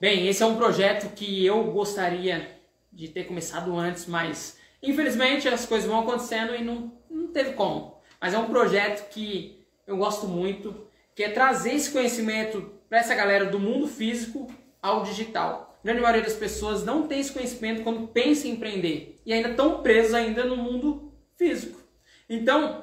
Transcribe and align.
Bem, 0.00 0.28
esse 0.28 0.44
é 0.44 0.46
um 0.46 0.54
projeto 0.54 1.12
que 1.12 1.44
eu 1.44 1.72
gostaria 1.72 2.56
de 2.92 3.08
ter 3.08 3.24
começado 3.24 3.76
antes, 3.76 4.06
mas 4.06 4.56
infelizmente 4.80 5.48
as 5.48 5.66
coisas 5.66 5.90
vão 5.90 5.98
acontecendo 5.98 6.54
e 6.54 6.62
não, 6.62 6.92
não 7.10 7.26
teve 7.32 7.54
como. 7.54 8.00
Mas 8.20 8.32
é 8.32 8.38
um 8.38 8.46
projeto 8.46 9.10
que 9.10 9.66
eu 9.88 9.96
gosto 9.96 10.28
muito, 10.28 10.86
que 11.16 11.24
é 11.24 11.30
trazer 11.30 11.72
esse 11.72 11.90
conhecimento 11.90 12.72
para 12.88 12.98
essa 12.98 13.12
galera 13.12 13.46
do 13.46 13.58
mundo 13.58 13.88
físico 13.88 14.46
ao 14.80 15.02
digital. 15.02 15.76
A 15.82 15.84
grande 15.84 16.00
maioria 16.00 16.22
das 16.22 16.36
pessoas 16.36 16.84
não 16.84 17.08
tem 17.08 17.18
esse 17.18 17.32
conhecimento 17.32 17.82
quando 17.82 18.06
pensa 18.06 18.46
em 18.46 18.52
empreender 18.52 19.20
e 19.26 19.32
ainda 19.32 19.48
estão 19.48 19.82
presos 19.82 20.14
ainda 20.14 20.44
no 20.44 20.56
mundo 20.56 21.12
físico. 21.36 21.80
Então, 22.30 22.82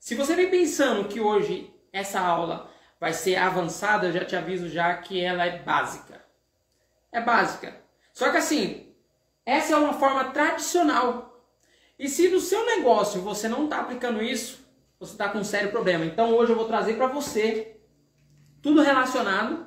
se 0.00 0.16
você 0.16 0.34
vem 0.34 0.50
pensando 0.50 1.06
que 1.06 1.20
hoje 1.20 1.72
essa 1.92 2.18
aula 2.18 2.68
vai 2.98 3.12
ser 3.12 3.36
avançada, 3.36 4.08
eu 4.08 4.12
já 4.12 4.24
te 4.24 4.34
aviso 4.34 4.68
já 4.68 4.96
que 4.96 5.20
ela 5.20 5.46
é 5.46 5.62
básica 5.62 6.15
é 7.16 7.20
básica. 7.20 7.74
Só 8.12 8.30
que 8.30 8.36
assim, 8.36 8.92
essa 9.44 9.72
é 9.72 9.76
uma 9.76 9.94
forma 9.94 10.24
tradicional. 10.30 11.44
E 11.98 12.08
se 12.08 12.28
no 12.28 12.40
seu 12.40 12.64
negócio 12.66 13.22
você 13.22 13.48
não 13.48 13.64
está 13.64 13.80
aplicando 13.80 14.22
isso, 14.22 14.66
você 15.00 15.12
está 15.12 15.28
com 15.28 15.38
um 15.38 15.44
sério 15.44 15.70
problema. 15.70 16.04
Então 16.04 16.34
hoje 16.34 16.52
eu 16.52 16.56
vou 16.56 16.66
trazer 16.66 16.94
para 16.94 17.06
você 17.06 17.78
tudo 18.60 18.82
relacionado 18.82 19.66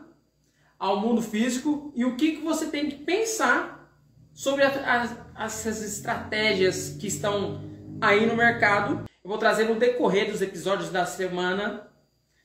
ao 0.77 0.99
mundo 0.99 1.21
físico 1.21 1.91
e 1.95 2.05
o 2.05 2.15
que, 2.15 2.37
que 2.37 2.43
você 2.43 2.67
tem 2.67 2.87
que 2.89 3.03
pensar 3.03 3.91
sobre 4.33 4.63
essas 4.63 5.81
estratégias 5.81 6.95
que 6.99 7.07
estão 7.07 7.61
aí 7.99 8.25
no 8.25 8.35
mercado. 8.35 9.05
Eu 9.23 9.29
vou 9.29 9.37
trazer 9.37 9.65
no 9.65 9.75
decorrer 9.75 10.31
dos 10.31 10.41
episódios 10.41 10.89
da 10.89 11.05
semana, 11.05 11.91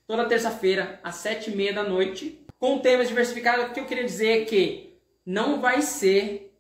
toda 0.07 0.29
terça-feira, 0.29 0.99
às 1.05 1.17
sete 1.17 1.51
e 1.51 1.57
meia 1.57 1.75
da 1.75 1.85
noite, 1.85 2.45
com 2.59 2.79
temas 2.79 3.09
diversificados. 3.09 3.67
O 3.67 3.71
que 3.71 3.81
eu 3.81 3.87
queria 3.87 4.05
dizer 4.05 4.43
é 4.43 4.45
que 4.45 4.94
não 5.25 5.61
vai 5.61 5.83
ser 5.83 6.55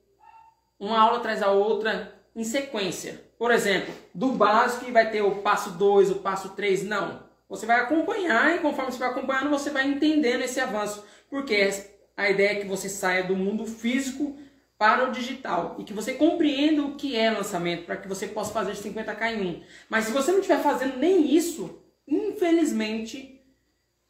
uma 0.78 1.00
aula 1.00 1.18
atrás 1.18 1.40
da 1.40 1.50
outra 1.50 2.14
em 2.34 2.44
sequência. 2.44 3.22
Por 3.38 3.50
exemplo, 3.50 3.92
do 4.14 4.32
básico 4.32 4.90
vai 4.92 5.10
ter 5.10 5.22
o 5.22 5.36
passo 5.36 5.70
2, 5.72 6.10
o 6.10 6.16
passo 6.16 6.50
3, 6.50 6.84
não. 6.84 7.22
Você 7.48 7.66
vai 7.66 7.80
acompanhar 7.80 8.56
e 8.56 8.60
conforme 8.60 8.90
você 8.90 8.98
vai 8.98 9.10
acompanhando, 9.10 9.50
você 9.50 9.70
vai 9.70 9.86
entendendo 9.86 10.42
esse 10.42 10.60
avanço. 10.60 11.04
Porque 11.28 11.68
a 12.16 12.30
ideia 12.30 12.52
é 12.52 12.60
que 12.60 12.66
você 12.66 12.88
saia 12.88 13.24
do 13.24 13.36
mundo 13.36 13.66
físico 13.66 14.36
para 14.78 15.08
o 15.08 15.12
digital 15.12 15.76
e 15.78 15.84
que 15.84 15.92
você 15.92 16.14
compreenda 16.14 16.82
o 16.82 16.96
que 16.96 17.16
é 17.16 17.30
lançamento 17.30 17.84
para 17.84 17.96
que 17.96 18.08
você 18.08 18.26
possa 18.26 18.52
fazer 18.52 18.72
50k 18.72 19.34
em 19.34 19.46
um. 19.46 19.62
Mas 19.88 20.06
se 20.06 20.12
você 20.12 20.32
não 20.32 20.40
estiver 20.40 20.62
fazendo 20.62 20.98
nem 20.98 21.34
isso, 21.34 21.82
infelizmente, 22.06 23.40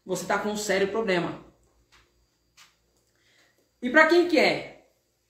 você 0.05 0.23
está 0.23 0.39
com 0.39 0.51
um 0.51 0.57
sério 0.57 0.89
problema. 0.89 1.44
E 3.85 3.91
para 3.91 4.07
quem 4.07 4.27
que 4.27 4.39
é? 4.39 4.87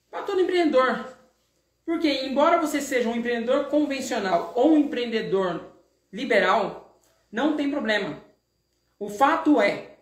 Para 0.09 0.23
todo 0.23 0.39
empreendedor. 0.39 1.13
Porque 1.85 2.09
embora 2.25 2.57
você 2.57 2.79
seja 2.79 3.09
um 3.09 3.15
empreendedor 3.17 3.65
convencional 3.65 4.53
ou 4.55 4.71
um 4.71 4.77
empreendedor 4.77 5.73
liberal, 6.09 6.97
não 7.29 7.57
tem 7.57 7.69
problema. 7.69 8.23
O 8.97 9.09
fato 9.09 9.59
é, 9.59 9.97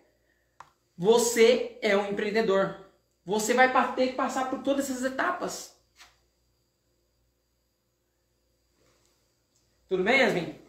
você 0.96 1.76
é 1.82 1.96
um 1.96 2.12
empreendedor. 2.12 2.78
Você 3.26 3.54
vai 3.54 3.72
ter 3.96 4.10
que 4.10 4.12
passar 4.12 4.48
por 4.48 4.62
todas 4.62 4.88
essas 4.88 5.02
etapas. 5.02 5.76
Tudo 9.88 10.04
bem, 10.04 10.20
Yasmin? 10.20 10.63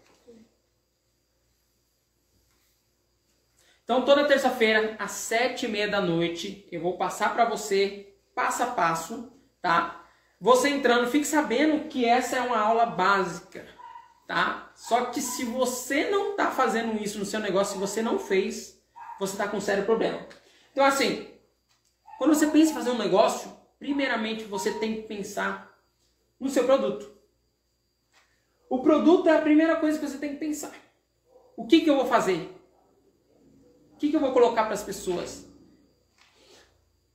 Então, 3.86 4.04
toda 4.04 4.28
terça-feira, 4.28 4.96
às 4.98 5.12
sete 5.12 5.68
e 5.68 5.70
meia 5.70 5.88
da 5.88 6.02
noite, 6.02 6.68
eu 6.72 6.82
vou 6.82 6.98
passar 6.98 7.36
para 7.36 7.46
você, 7.46 8.16
passo 8.34 8.64
a 8.64 8.66
passo, 8.66 9.32
tá? 9.62 10.04
Você 10.42 10.70
entrando, 10.70 11.08
fique 11.08 11.26
sabendo 11.26 11.88
que 11.88 12.04
essa 12.04 12.38
é 12.38 12.42
uma 12.42 12.58
aula 12.58 12.88
básica, 12.88 13.64
tá? 14.28 14.72
Só 14.74 15.06
que 15.06 15.22
se 15.22 15.46
você 15.46 16.10
não 16.10 16.32
está 16.32 16.50
fazendo 16.50 17.00
isso 17.00 17.20
no 17.20 17.26
seu 17.26 17.40
negócio, 17.40 17.74
se 17.74 17.80
você 17.80 18.02
não 18.02 18.18
fez, 18.18 18.84
você 19.20 19.34
está 19.34 19.48
com 19.48 19.58
um 19.58 19.62
sério 19.62 19.86
problema. 19.86 20.26
Então, 20.72 20.84
assim, 20.84 21.28
quando 22.18 22.34
você 22.34 22.48
pensa 22.48 22.72
em 22.72 22.76
fazer 22.76 22.90
um 22.90 22.98
negócio, 22.98 23.56
primeiramente 23.78 24.46
você 24.46 24.74
tem 24.80 24.96
que 24.96 25.02
pensar 25.04 25.80
no 26.40 26.50
seu 26.50 26.64
produto. 26.64 27.16
O 28.68 28.80
produto 28.80 29.30
é 29.30 29.38
a 29.38 29.42
primeira 29.42 29.76
coisa 29.76 30.00
que 30.00 30.08
você 30.08 30.18
tem 30.18 30.32
que 30.32 30.40
pensar. 30.40 30.74
O 31.56 31.68
que, 31.68 31.82
que 31.82 31.90
eu 31.90 31.96
vou 31.96 32.08
fazer? 32.08 32.52
O 33.96 33.98
que, 33.98 34.10
que 34.10 34.16
eu 34.16 34.20
vou 34.20 34.34
colocar 34.34 34.66
para 34.66 34.74
as 34.74 34.84
pessoas? 34.84 35.46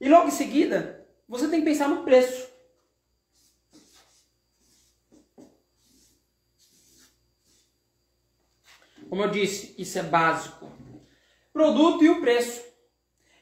E 0.01 0.09
logo 0.09 0.29
em 0.29 0.31
seguida, 0.31 1.07
você 1.29 1.47
tem 1.47 1.61
que 1.61 1.67
pensar 1.67 1.89
no 1.89 2.05
preço. 2.05 2.49
Como 9.11 9.23
eu 9.23 9.31
disse, 9.31 9.75
isso 9.77 9.99
é 9.99 10.03
básico. 10.03 10.73
Produto 11.53 12.03
e 12.03 12.09
o 12.09 12.23
preço. 12.23 12.65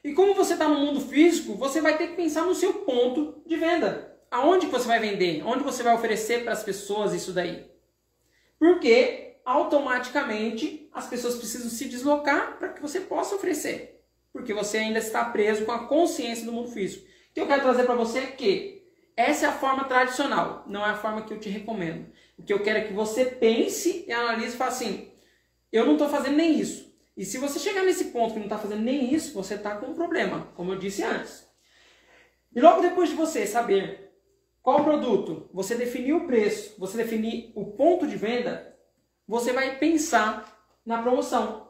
E 0.03 0.13
como 0.13 0.35
você 0.35 0.53
está 0.53 0.67
no 0.67 0.79
mundo 0.79 0.99
físico, 0.99 1.55
você 1.55 1.79
vai 1.79 1.97
ter 1.97 2.09
que 2.09 2.15
pensar 2.15 2.45
no 2.45 2.53
seu 2.53 2.73
ponto 2.81 3.41
de 3.45 3.55
venda. 3.55 4.19
Aonde 4.29 4.65
você 4.65 4.85
vai 4.85 4.99
vender? 4.99 5.43
Onde 5.45 5.63
você 5.63 5.81
vai 5.81 5.95
oferecer 5.95 6.43
para 6.43 6.51
as 6.51 6.63
pessoas 6.63 7.13
isso 7.13 7.31
daí? 7.31 7.71
Porque 8.59 9.28
automaticamente 9.45 10.89
as 10.93 11.07
pessoas 11.07 11.35
precisam 11.35 11.69
se 11.69 11.85
deslocar 11.85 12.57
para 12.57 12.69
que 12.69 12.81
você 12.81 12.99
possa 12.99 13.35
oferecer. 13.35 14.03
Porque 14.31 14.53
você 14.53 14.77
ainda 14.77 14.99
está 14.99 15.25
preso 15.25 15.65
com 15.65 15.71
a 15.71 15.87
consciência 15.87 16.45
do 16.45 16.51
mundo 16.51 16.71
físico. 16.71 17.05
O 17.31 17.33
que 17.33 17.41
eu 17.41 17.47
quero 17.47 17.61
trazer 17.61 17.83
para 17.83 17.95
você 17.95 18.19
é 18.19 18.27
que 18.27 18.83
essa 19.15 19.45
é 19.45 19.49
a 19.49 19.53
forma 19.53 19.83
tradicional, 19.83 20.63
não 20.67 20.85
é 20.85 20.91
a 20.91 20.97
forma 20.97 21.23
que 21.23 21.33
eu 21.33 21.39
te 21.39 21.49
recomendo. 21.49 22.09
O 22.37 22.43
que 22.43 22.53
eu 22.53 22.63
quero 22.63 22.79
é 22.79 22.83
que 22.83 22.93
você 22.93 23.25
pense 23.25 24.05
e 24.07 24.11
analise 24.11 24.55
e 24.55 24.57
fale 24.57 24.71
assim: 24.71 25.11
eu 25.71 25.85
não 25.85 25.93
estou 25.93 26.09
fazendo 26.09 26.37
nem 26.37 26.59
isso. 26.59 26.89
E 27.17 27.25
se 27.25 27.37
você 27.37 27.59
chegar 27.59 27.83
nesse 27.83 28.05
ponto 28.05 28.33
que 28.33 28.39
não 28.39 28.45
está 28.45 28.57
fazendo 28.57 28.81
nem 28.81 29.13
isso, 29.13 29.33
você 29.33 29.55
está 29.55 29.75
com 29.75 29.87
um 29.87 29.93
problema, 29.93 30.47
como 30.55 30.71
eu 30.71 30.79
disse 30.79 31.03
antes. 31.03 31.45
E 32.55 32.61
logo 32.61 32.81
depois 32.81 33.09
de 33.09 33.15
você 33.15 33.45
saber 33.45 34.13
qual 34.61 34.83
produto, 34.83 35.49
você 35.53 35.75
definir 35.75 36.13
o 36.13 36.25
preço, 36.25 36.75
você 36.77 36.97
definir 36.97 37.51
o 37.55 37.65
ponto 37.65 38.07
de 38.07 38.15
venda, 38.15 38.68
você 39.29 39.53
vai 39.53 39.77
pensar 39.77 40.59
na 40.83 41.03
promoção. 41.03 41.67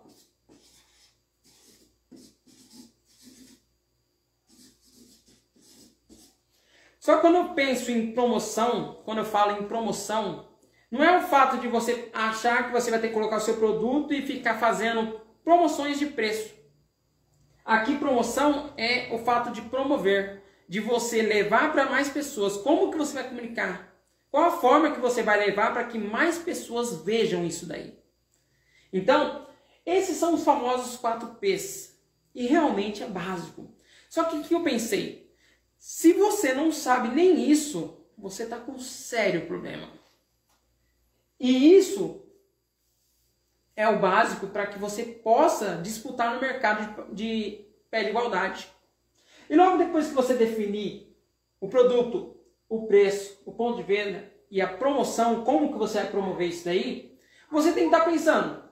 Só 7.02 7.16
que 7.16 7.22
quando 7.22 7.36
eu 7.36 7.54
penso 7.54 7.92
em 7.92 8.14
promoção, 8.14 9.02
quando 9.04 9.18
eu 9.18 9.26
falo 9.26 9.62
em 9.62 9.68
promoção, 9.68 10.48
não 10.90 11.04
é 11.04 11.18
o 11.18 11.28
fato 11.28 11.58
de 11.58 11.68
você 11.68 12.10
achar 12.14 12.66
que 12.66 12.72
você 12.72 12.90
vai 12.90 13.02
ter 13.02 13.10
que 13.10 13.14
colocar 13.14 13.36
o 13.36 13.42
seu 13.42 13.58
produto 13.58 14.14
e 14.14 14.26
ficar 14.26 14.58
fazendo 14.58 15.20
promoções 15.44 16.00
de 16.00 16.06
preço. 16.06 16.56
Aqui 17.66 17.98
promoção 17.98 18.74
é 18.78 19.14
o 19.14 19.18
fato 19.20 19.52
de 19.52 19.64
promover, 19.64 20.42
de 20.68 20.80
você 20.80 21.22
levar 21.22 21.74
para 21.74 21.90
mais 21.90 22.08
pessoas. 22.08 22.56
Como 22.56 22.90
que 22.90 22.98
você 22.98 23.16
vai 23.16 23.28
comunicar? 23.28 23.89
Qual 24.32 24.44
a 24.44 24.52
forma 24.52 24.92
que 24.92 25.00
você 25.00 25.24
vai 25.24 25.40
levar 25.40 25.74
para 25.74 25.86
que 25.86 25.98
mais 25.98 26.38
pessoas 26.38 27.04
vejam 27.04 27.46
isso 27.46 27.66
daí? 27.66 27.98
Então, 28.94 29.48
esses 29.86 30.18
são 30.18 30.36
os 30.36 30.44
famosos 30.44 30.98
4 30.98 31.36
P's. 31.36 32.00
E 32.34 32.46
realmente 32.46 33.02
é 33.02 33.08
básico. 33.08 33.74
Só 34.10 34.24
que 34.26 34.38
o 34.38 34.44
que 34.44 34.54
eu 34.54 34.64
pensei? 34.64 35.34
Se 35.78 36.14
você 36.14 36.54
não 36.54 36.72
sabe 36.72 37.10
nem 37.10 37.50
isso, 37.50 38.06
você 38.18 38.44
está 38.44 38.58
com 38.58 38.74
um 38.74 38.80
sério 38.80 39.48
problema. 39.48 39.92
E 41.40 41.76
isso 41.76 42.26
é 43.76 43.88
o 43.88 44.00
básico 44.00 44.48
para 44.48 44.68
que 44.68 44.78
você 44.78 45.04
possa 45.04 45.78
disputar 45.78 46.34
no 46.34 46.42
mercado 46.42 47.14
de, 47.14 47.66
pé 47.90 48.04
de 48.04 48.10
igualdade. 48.10 48.70
E 49.50 49.56
logo 49.56 49.78
depois 49.78 50.08
que 50.08 50.14
você 50.14 50.34
definir 50.34 51.18
o 51.62 51.70
produto, 51.70 52.39
o 52.70 52.86
preço, 52.86 53.42
o 53.46 53.52
ponto 53.52 53.78
de 53.78 53.84
venda 53.84 54.32
e 54.52 54.62
a 54.62 54.68
promoção, 54.68 55.44
como 55.44 55.74
que 55.74 55.80
você 55.80 56.00
vai 56.00 56.12
promover 56.12 56.48
isso 56.48 56.66
daí, 56.66 57.18
você 57.52 57.74
tem 57.74 57.90
que 57.90 57.96
estar 57.96 58.06
pensando, 58.06 58.64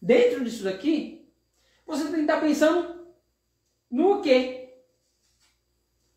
dentro 0.00 0.44
disso 0.44 0.62
daqui, 0.62 1.26
você 1.86 2.04
tem 2.04 2.14
que 2.14 2.20
estar 2.20 2.40
pensando 2.40 3.06
no 3.90 4.20
quê? 4.20 4.74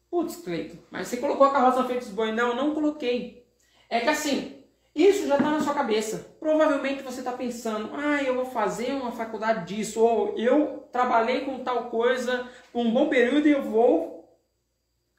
Putz, 0.09 0.37
Cleiton, 0.37 0.77
mas 0.91 1.07
você 1.07 1.17
colocou 1.17 1.47
a 1.47 1.53
carroça 1.53 1.85
frente 1.85 2.05
dos 2.05 2.13
bois? 2.13 2.35
Não, 2.35 2.55
não 2.55 2.73
coloquei. 2.73 3.47
É 3.87 4.01
que 4.01 4.09
assim, 4.09 4.63
isso 4.93 5.27
já 5.27 5.35
está 5.37 5.51
na 5.51 5.61
sua 5.61 5.73
cabeça. 5.73 6.35
Provavelmente 6.39 7.03
você 7.03 7.19
está 7.19 7.31
pensando, 7.31 7.91
ah, 7.93 8.21
eu 8.23 8.35
vou 8.35 8.45
fazer 8.45 8.93
uma 8.93 9.11
faculdade 9.11 9.73
disso, 9.73 10.01
ou 10.01 10.37
eu 10.37 10.87
trabalhei 10.91 11.45
com 11.45 11.63
tal 11.63 11.91
coisa 11.91 12.49
por 12.73 12.85
um 12.85 12.91
bom 12.91 13.07
período 13.07 13.47
e 13.47 13.51
eu 13.51 13.61
vou 13.61 14.35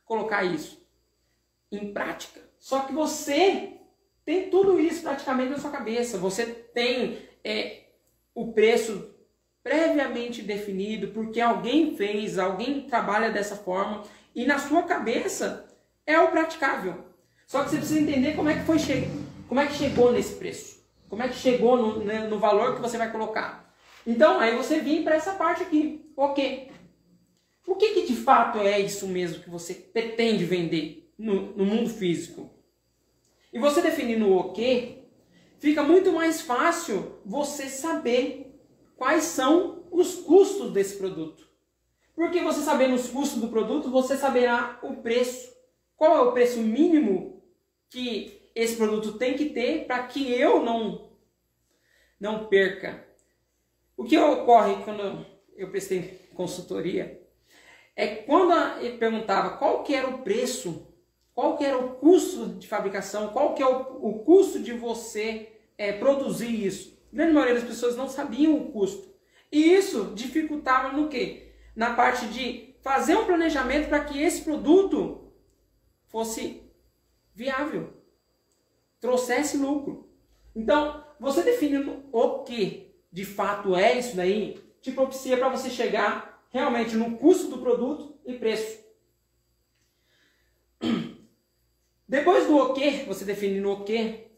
colocar 0.05 0.43
isso 0.43 0.80
em 1.71 1.93
prática. 1.93 2.41
Só 2.59 2.81
que 2.81 2.93
você 2.93 3.75
tem 4.25 4.51
tudo 4.51 4.79
isso 4.79 5.03
praticamente 5.03 5.51
na 5.51 5.59
sua 5.59 5.71
cabeça. 5.71 6.19
Você 6.19 6.47
tem 6.47 7.19
é, 7.43 7.85
o 8.35 8.53
preço 8.53 9.15
previamente 9.63 10.43
definido, 10.43 11.09
porque 11.09 11.41
alguém 11.41 11.97
fez, 11.97 12.39
alguém 12.39 12.83
trabalha 12.83 13.31
dessa 13.31 13.57
forma 13.57 14.03
e 14.35 14.47
na 14.47 14.59
sua 14.59 14.83
cabeça 14.85 15.67
é 16.07 16.19
o 16.19 16.31
praticável. 16.31 17.05
Só 17.47 17.63
que 17.63 17.71
você 17.71 17.77
precisa 17.79 18.01
entender 18.01 18.37
como 18.37 18.49
é 18.49 18.59
que 18.59 18.65
foi 18.65 18.79
che 18.79 19.09
como 19.49 19.61
é 19.61 19.67
que 19.67 19.75
chegou 19.75 20.13
nesse 20.13 20.35
preço, 20.35 20.81
como 21.09 21.25
é 21.25 21.29
que 21.29 21.35
chegou 21.35 21.77
no, 21.77 22.05
né, 22.05 22.21
no 22.29 22.39
valor 22.39 22.77
que 22.77 22.81
você 22.81 22.97
vai 22.97 23.11
colocar. 23.11 23.75
Então 24.07 24.39
aí 24.39 24.55
você 24.55 24.79
vem 24.79 25.03
para 25.03 25.17
essa 25.17 25.33
parte 25.33 25.65
aqui, 25.65 26.09
ok? 26.17 26.71
O 27.67 27.75
que, 27.75 27.95
que 27.95 28.07
de 28.07 28.15
fato 28.15 28.59
é 28.59 28.79
isso 28.79 29.09
mesmo 29.09 29.43
que 29.43 29.51
você 29.51 29.75
pretende 29.75 30.45
vender 30.45 31.10
no, 31.21 31.57
no 31.57 31.65
mundo 31.65 31.91
físico? 31.91 32.51
E 33.53 33.59
você 33.59 33.83
definindo 33.83 34.27
o 34.27 34.37
ok, 34.37 35.09
fica 35.59 35.83
muito 35.83 36.13
mais 36.13 36.41
fácil 36.41 37.21
você 37.25 37.69
saber 37.69 38.61
quais 38.97 39.25
são 39.25 39.85
os 39.91 40.17
custos 40.17 40.73
desse 40.73 40.97
produto. 40.97 41.49
Porque 42.15 42.41
você 42.41 42.61
sabendo 42.61 42.95
os 42.95 43.09
custos 43.09 43.41
do 43.41 43.49
produto, 43.49 43.91
você 43.91 44.17
saberá 44.17 44.79
o 44.83 44.97
preço. 44.97 45.51
Qual 45.97 46.17
é 46.17 46.21
o 46.21 46.33
preço 46.33 46.61
mínimo 46.61 47.43
que 47.89 48.41
esse 48.55 48.77
produto 48.77 49.19
tem 49.19 49.35
que 49.35 49.47
ter 49.47 49.87
para 49.87 50.03
que 50.07 50.33
eu 50.33 50.63
não 50.63 51.11
não 52.19 52.47
perca. 52.47 53.07
O 53.97 54.05
que 54.05 54.19
ocorre 54.19 54.85
quando 54.85 55.25
eu 55.57 55.71
prestei 55.71 56.29
consultoria 56.35 57.21
é 57.97 58.07
quando 58.17 58.53
ele 58.83 58.99
perguntava 58.99 59.57
qual 59.57 59.83
que 59.83 59.95
era 59.95 60.09
o 60.09 60.19
preço, 60.19 60.90
qual 61.41 61.57
que 61.57 61.65
era 61.65 61.79
o 61.79 61.95
custo 61.95 62.49
de 62.59 62.69
fabricação, 62.69 63.29
qual 63.29 63.55
que 63.55 63.63
é 63.63 63.67
o, 63.67 63.79
o 64.03 64.19
custo 64.25 64.61
de 64.61 64.75
você 64.75 65.51
é, 65.79 65.91
produzir 65.91 66.67
isso. 66.67 67.03
A 67.11 67.17
grande 67.17 67.33
maioria 67.33 67.55
das 67.55 67.65
pessoas 67.65 67.97
não 67.97 68.11
sabiam 68.11 68.55
o 68.59 68.71
custo. 68.71 69.09
E 69.51 69.73
isso 69.73 70.13
dificultava 70.15 70.95
no 70.95 71.09
quê? 71.09 71.55
Na 71.75 71.95
parte 71.95 72.27
de 72.27 72.77
fazer 72.83 73.17
um 73.17 73.25
planejamento 73.25 73.89
para 73.89 74.05
que 74.05 74.21
esse 74.21 74.43
produto 74.43 75.33
fosse 76.09 76.63
viável, 77.35 77.89
trouxesse 79.01 79.57
lucro. 79.57 80.11
Então, 80.55 81.03
você 81.19 81.43
definindo 81.43 82.05
o 82.13 82.41
que 82.41 82.95
de 83.11 83.25
fato 83.25 83.75
é 83.75 83.99
isso 83.99 84.15
daí, 84.15 84.63
te 84.83 84.93
propicia 84.93 85.39
para 85.39 85.49
você 85.49 85.71
chegar 85.71 86.45
realmente 86.51 86.95
no 86.97 87.17
custo 87.17 87.49
do 87.49 87.63
produto 87.63 88.15
e 88.27 88.35
preço. 88.35 88.80
Depois 92.11 92.49
do 92.49 92.57
o 92.57 92.75
que, 92.75 93.05
você 93.05 93.25
definindo 93.25 93.71
o 93.71 93.85
que, 93.85 94.33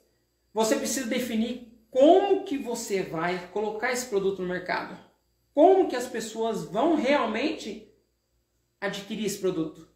você 0.53 0.77
precisa 0.77 1.07
definir 1.07 1.73
como 1.91 2.45
que 2.45 2.59
você 2.59 3.03
vai 3.03 3.49
colocar 3.49 3.91
esse 3.91 4.05
produto 4.05 4.43
no 4.43 4.49
mercado. 4.49 4.95
Como 5.55 5.89
que 5.89 5.97
as 5.97 6.07
pessoas 6.07 6.65
vão 6.65 6.97
realmente 6.97 7.91
adquirir 8.79 9.25
esse 9.25 9.39
produto. 9.39 9.89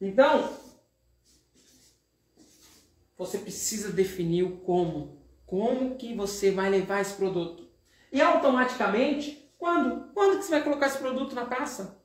Então, 0.00 0.50
você 3.18 3.36
precisa 3.36 3.92
definir 3.92 4.44
o 4.44 4.56
como. 4.56 5.20
Como 5.44 5.94
que 5.96 6.14
você 6.14 6.50
vai 6.50 6.70
levar 6.70 7.02
esse 7.02 7.12
produto. 7.12 7.68
E 8.10 8.22
automaticamente, 8.22 9.52
quando? 9.58 10.10
Quando 10.14 10.38
que 10.38 10.44
você 10.46 10.52
vai 10.52 10.64
colocar 10.64 10.86
esse 10.86 10.98
produto 10.98 11.34
na 11.34 11.44
praça? 11.44 12.02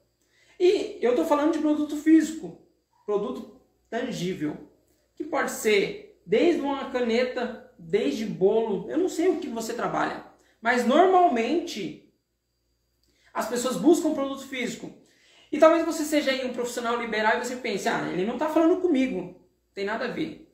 E 0.59 0.97
eu 1.01 1.11
estou 1.11 1.23
falando 1.23 1.53
de 1.53 1.59
produto 1.59 1.95
físico, 1.95 2.61
produto 3.05 3.61
tangível, 3.89 4.72
que 5.15 5.23
pode 5.23 5.51
ser 5.51 6.21
desde 6.25 6.61
uma 6.61 6.89
caneta 6.91 7.71
desde 7.77 8.25
bolo, 8.25 8.89
eu 8.89 8.97
não 8.97 9.09
sei 9.09 9.27
o 9.27 9.39
que 9.39 9.47
você 9.47 9.73
trabalha, 9.73 10.25
mas 10.61 10.85
normalmente 10.85 12.11
as 13.33 13.47
pessoas 13.47 13.77
buscam 13.77 14.13
produto 14.13 14.47
físico. 14.47 14.93
E 15.51 15.59
talvez 15.59 15.85
você 15.85 16.03
seja 16.03 16.31
aí 16.31 16.45
um 16.45 16.53
profissional 16.53 16.99
liberal 16.99 17.37
e 17.37 17.45
você 17.45 17.55
pense, 17.57 17.87
ah, 17.87 18.09
ele 18.11 18.25
não 18.25 18.33
está 18.33 18.49
falando 18.49 18.81
comigo, 18.81 19.39
tem 19.73 19.85
nada 19.85 20.05
a 20.05 20.11
ver. 20.11 20.51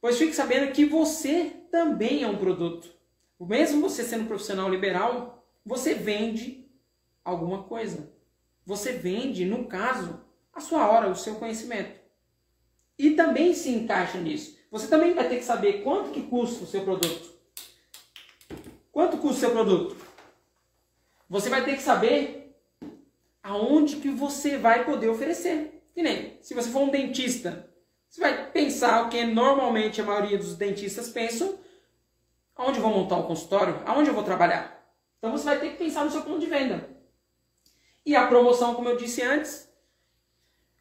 Pois 0.00 0.18
fique 0.18 0.34
sabendo 0.34 0.72
que 0.72 0.84
você 0.84 1.52
também 1.70 2.22
é 2.22 2.28
um 2.28 2.38
produto. 2.38 2.94
Mesmo 3.38 3.80
você 3.80 4.02
sendo 4.02 4.24
um 4.24 4.28
profissional 4.28 4.68
liberal, 4.68 5.46
você 5.64 5.94
vende 5.94 6.70
alguma 7.24 7.64
coisa. 7.64 8.12
Você 8.64 8.92
vende, 8.92 9.44
no 9.44 9.66
caso, 9.66 10.20
a 10.52 10.60
sua 10.60 10.86
hora, 10.88 11.08
o 11.08 11.16
seu 11.16 11.36
conhecimento. 11.36 11.99
E 13.00 13.12
também 13.12 13.54
se 13.54 13.70
encaixa 13.70 14.18
nisso. 14.18 14.58
Você 14.70 14.86
também 14.86 15.14
vai 15.14 15.26
ter 15.26 15.38
que 15.38 15.44
saber 15.44 15.82
quanto 15.82 16.10
que 16.10 16.20
custa 16.24 16.64
o 16.64 16.66
seu 16.66 16.82
produto. 16.82 17.30
Quanto 18.92 19.16
custa 19.16 19.36
o 19.36 19.40
seu 19.40 19.50
produto? 19.52 19.96
Você 21.26 21.48
vai 21.48 21.64
ter 21.64 21.76
que 21.76 21.82
saber 21.82 22.54
aonde 23.42 23.96
que 23.96 24.10
você 24.10 24.58
vai 24.58 24.84
poder 24.84 25.08
oferecer. 25.08 25.82
Que 25.94 26.02
nem, 26.02 26.36
se 26.42 26.52
você 26.52 26.68
for 26.68 26.82
um 26.82 26.90
dentista, 26.90 27.70
você 28.06 28.20
vai 28.20 28.50
pensar 28.50 29.06
o 29.06 29.08
que 29.08 29.24
normalmente 29.24 30.02
a 30.02 30.04
maioria 30.04 30.36
dos 30.36 30.54
dentistas 30.54 31.08
pensam, 31.08 31.58
aonde 32.54 32.80
eu 32.80 32.82
vou 32.82 32.92
montar 32.92 33.16
o 33.16 33.26
consultório, 33.26 33.80
aonde 33.86 34.10
eu 34.10 34.14
vou 34.14 34.24
trabalhar. 34.24 34.78
Então 35.16 35.32
você 35.32 35.44
vai 35.44 35.58
ter 35.58 35.70
que 35.70 35.78
pensar 35.78 36.04
no 36.04 36.10
seu 36.10 36.20
ponto 36.20 36.38
de 36.38 36.46
venda. 36.46 36.86
E 38.04 38.14
a 38.14 38.26
promoção, 38.26 38.74
como 38.74 38.90
eu 38.90 38.98
disse 38.98 39.22
antes, 39.22 39.69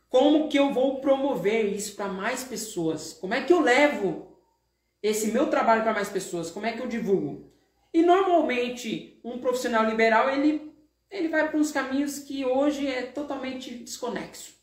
como 0.09 0.49
que 0.49 0.57
eu 0.57 0.73
vou 0.73 0.99
promover 0.99 1.71
isso 1.73 1.95
para 1.95 2.07
mais 2.07 2.43
pessoas? 2.43 3.13
Como 3.13 3.33
é 3.33 3.43
que 3.43 3.53
eu 3.53 3.61
levo 3.61 4.35
esse 5.01 5.31
meu 5.31 5.47
trabalho 5.49 5.83
para 5.83 5.93
mais 5.93 6.09
pessoas? 6.09 6.49
Como 6.49 6.65
é 6.65 6.73
que 6.73 6.81
eu 6.81 6.87
divulgo? 6.87 7.51
E 7.93 8.01
normalmente 8.01 9.19
um 9.23 9.37
profissional 9.37 9.85
liberal 9.85 10.29
ele 10.29 10.67
ele 11.11 11.27
vai 11.27 11.49
para 11.49 11.57
uns 11.57 11.71
caminhos 11.71 12.19
que 12.19 12.45
hoje 12.45 12.85
é 12.87 13.01
totalmente 13.01 13.73
desconexo. 13.73 14.53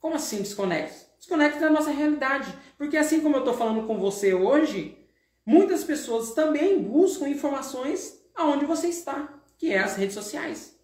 Como 0.00 0.14
assim 0.14 0.42
desconexo? 0.42 1.06
Desconexo 1.18 1.60
da 1.60 1.70
nossa 1.70 1.90
realidade. 1.90 2.52
Porque 2.76 2.96
assim 2.96 3.20
como 3.20 3.36
eu 3.36 3.40
estou 3.40 3.54
falando 3.54 3.86
com 3.86 3.96
você 3.96 4.34
hoje, 4.34 4.98
muitas 5.46 5.84
pessoas 5.84 6.34
também 6.34 6.82
buscam 6.82 7.28
informações 7.28 8.20
aonde 8.34 8.64
você 8.64 8.88
está, 8.88 9.40
que 9.56 9.72
é 9.72 9.78
as 9.78 9.96
redes 9.96 10.14
sociais. 10.14 10.76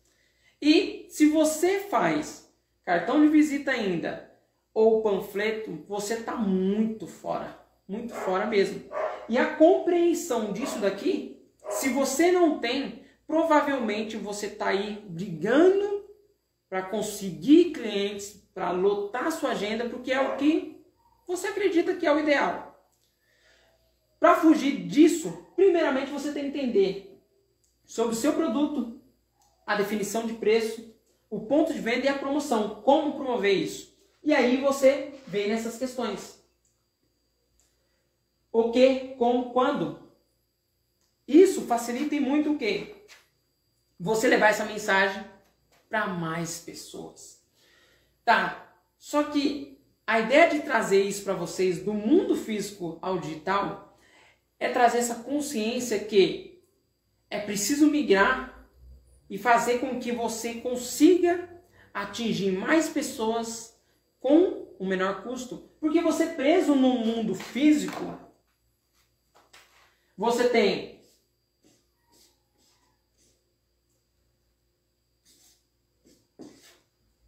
E 0.63 1.07
se 1.09 1.29
você 1.29 1.81
faz 1.81 2.44
cartão 2.85 3.21
de 3.21 3.29
visita 3.29 3.71
ainda 3.71 4.33
ou 4.73 5.03
panfleto, 5.03 5.85
você 5.89 6.15
está 6.15 6.35
muito 6.35 7.07
fora, 7.07 7.59
muito 7.89 8.13
fora 8.13 8.47
mesmo. 8.47 8.83
E 9.29 9.39
a 9.39 9.55
compreensão 9.55 10.53
disso 10.53 10.81
daqui, 10.81 11.41
se 11.71 11.91
você 11.91 12.33
não 12.33 12.59
tem, 12.59 13.05
provavelmente 13.27 14.17
você 14.17 14.47
está 14.47 14.69
aí 14.69 15.05
brigando 15.09 16.05
para 16.69 16.83
conseguir 16.83 17.71
clientes, 17.71 18.45
para 18.53 18.73
lotar 18.73 19.31
sua 19.31 19.51
agenda, 19.51 19.89
porque 19.89 20.13
é 20.13 20.21
o 20.21 20.37
que 20.37 20.85
você 21.27 21.49
acredita 21.49 21.95
que 21.95 22.07
é 22.07 22.13
o 22.13 22.19
ideal. 22.19 22.75
Para 24.19 24.37
fugir 24.37 24.87
disso, 24.87 25.47
primeiramente 25.55 26.11
você 26.11 26.33
tem 26.33 26.51
que 26.51 26.59
entender 26.59 27.23
sobre 27.85 28.15
o 28.15 28.19
seu 28.19 28.33
produto, 28.33 29.01
a 29.67 29.77
definição 29.77 30.27
de 30.27 30.35
preço, 30.35 30.94
o 31.35 31.41
ponto 31.47 31.73
de 31.73 31.81
venda 31.81 32.07
e 32.07 32.09
a 32.09 32.17
promoção. 32.17 32.77
Como 32.83 33.15
promover 33.15 33.53
isso? 33.53 33.93
E 34.23 34.33
aí 34.33 34.57
você 34.61 35.15
vem 35.27 35.49
nessas 35.49 35.77
questões. 35.77 36.41
O 38.53 38.71
que, 38.71 39.17
como, 39.19 39.51
quando. 39.51 39.99
Isso 41.27 41.63
facilita 41.63 42.15
muito 42.21 42.53
o 42.53 42.59
quê? 42.59 42.95
Você 43.99 44.29
levar 44.29 44.51
essa 44.51 44.65
mensagem 44.65 45.25
para 45.89 46.07
mais 46.07 46.61
pessoas. 46.61 47.43
Tá, 48.25 48.73
só 48.97 49.25
que 49.25 49.83
a 50.07 50.21
ideia 50.21 50.49
de 50.49 50.61
trazer 50.61 51.03
isso 51.03 51.25
para 51.25 51.35
vocês 51.35 51.83
do 51.83 51.93
mundo 51.93 52.37
físico 52.37 52.99
ao 53.03 53.19
digital 53.19 53.99
é 54.61 54.69
trazer 54.69 54.99
essa 54.99 55.17
consciência 55.17 55.99
que 55.99 56.63
é 57.29 57.41
preciso 57.41 57.89
migrar 57.89 58.54
e 59.35 59.39
fazer 59.39 59.81
com 59.81 59.99
que 59.99 60.13
você 60.13 60.61
consiga 60.61 61.61
atingir 61.93 62.53
mais 62.53 62.89
pessoas 62.89 63.77
com 64.21 64.73
o 64.79 64.87
menor 64.87 65.25
custo. 65.25 65.69
Porque 65.81 66.01
você 66.01 66.27
preso 66.27 66.77
no 66.77 66.91
mundo 66.91 67.35
físico, 67.35 68.17
você 70.17 70.49
tem 70.49 71.03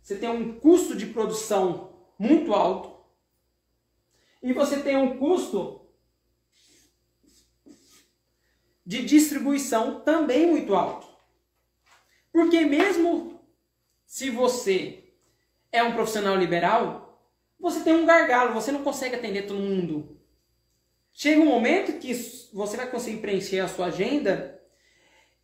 você 0.01 0.17
tem 0.17 0.29
um 0.29 0.61
custo 0.61 0.95
de 0.95 1.07
produção 1.07 1.93
muito 2.17 2.55
alto 2.55 3.05
e 4.41 4.53
você 4.53 4.81
tem 4.81 4.97
um 4.97 5.19
custo 5.19 5.85
de 8.87 9.05
distribuição 9.05 10.03
também 10.03 10.47
muito 10.47 10.73
alto. 10.73 11.06
Porque 12.37 12.67
mesmo 12.67 13.41
se 14.05 14.29
você 14.29 15.05
é 15.73 15.83
um 15.83 15.95
profissional 15.95 16.37
liberal, 16.37 17.19
você 17.59 17.81
tem 17.81 17.95
um 17.95 18.05
gargalo, 18.05 18.53
você 18.53 18.71
não 18.71 18.83
consegue 18.83 19.15
atender 19.15 19.47
todo 19.47 19.59
mundo. 19.59 20.21
Chega 21.11 21.41
um 21.41 21.47
momento 21.47 21.99
que 21.99 22.13
você 22.53 22.77
vai 22.77 22.91
conseguir 22.91 23.23
preencher 23.23 23.61
a 23.61 23.69
sua 23.69 23.87
agenda 23.87 24.61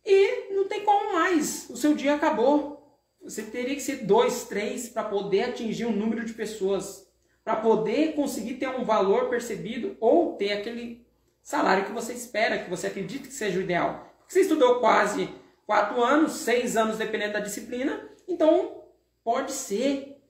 e 0.05 0.53
não 0.53 0.67
tem 0.67 0.85
como 0.85 1.13
mais. 1.13 1.67
O 1.71 1.75
seu 1.75 1.95
dia 1.95 2.13
acabou. 2.13 2.95
Você 3.23 3.41
teria 3.41 3.73
que 3.73 3.81
ser 3.81 4.05
dois, 4.05 4.43
três 4.43 4.87
para 4.87 5.03
poder 5.03 5.45
atingir 5.45 5.87
um 5.87 5.95
número 5.95 6.23
de 6.23 6.33
pessoas, 6.33 7.11
para 7.43 7.55
poder 7.55 8.13
conseguir 8.13 8.57
ter 8.57 8.69
um 8.69 8.85
valor 8.85 9.31
percebido 9.31 9.97
ou 9.99 10.33
ter 10.33 10.53
aquele 10.53 11.03
salário 11.41 11.85
que 11.85 11.91
você 11.91 12.13
espera, 12.13 12.63
que 12.63 12.69
você 12.69 12.85
acredita 12.85 13.27
que 13.27 13.33
seja 13.33 13.57
o 13.57 13.63
ideal. 13.63 14.13
Você 14.27 14.41
estudou 14.41 14.79
quase 14.79 15.41
quatro 15.65 16.03
anos, 16.03 16.33
seis 16.33 16.75
anos 16.77 16.97
dependendo 16.97 17.33
da 17.33 17.39
disciplina, 17.39 18.09
então 18.27 18.83
pode 19.23 19.51
ser 19.51 20.21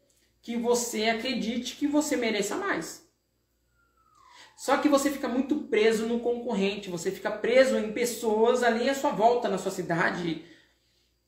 que 0.41 0.57
você 0.57 1.05
acredite 1.05 1.75
que 1.75 1.87
você 1.87 2.15
mereça 2.15 2.55
mais. 2.55 3.03
Só 4.55 4.77
que 4.77 4.87
você 4.87 5.09
fica 5.09 5.27
muito 5.27 5.55
preso 5.63 6.05
no 6.05 6.19
concorrente, 6.19 6.89
você 6.89 7.11
fica 7.11 7.31
preso 7.31 7.77
em 7.77 7.91
pessoas 7.91 8.61
ali 8.61 8.89
à 8.89 8.93
sua 8.93 9.11
volta, 9.11 9.49
na 9.49 9.57
sua 9.57 9.71
cidade, 9.71 10.45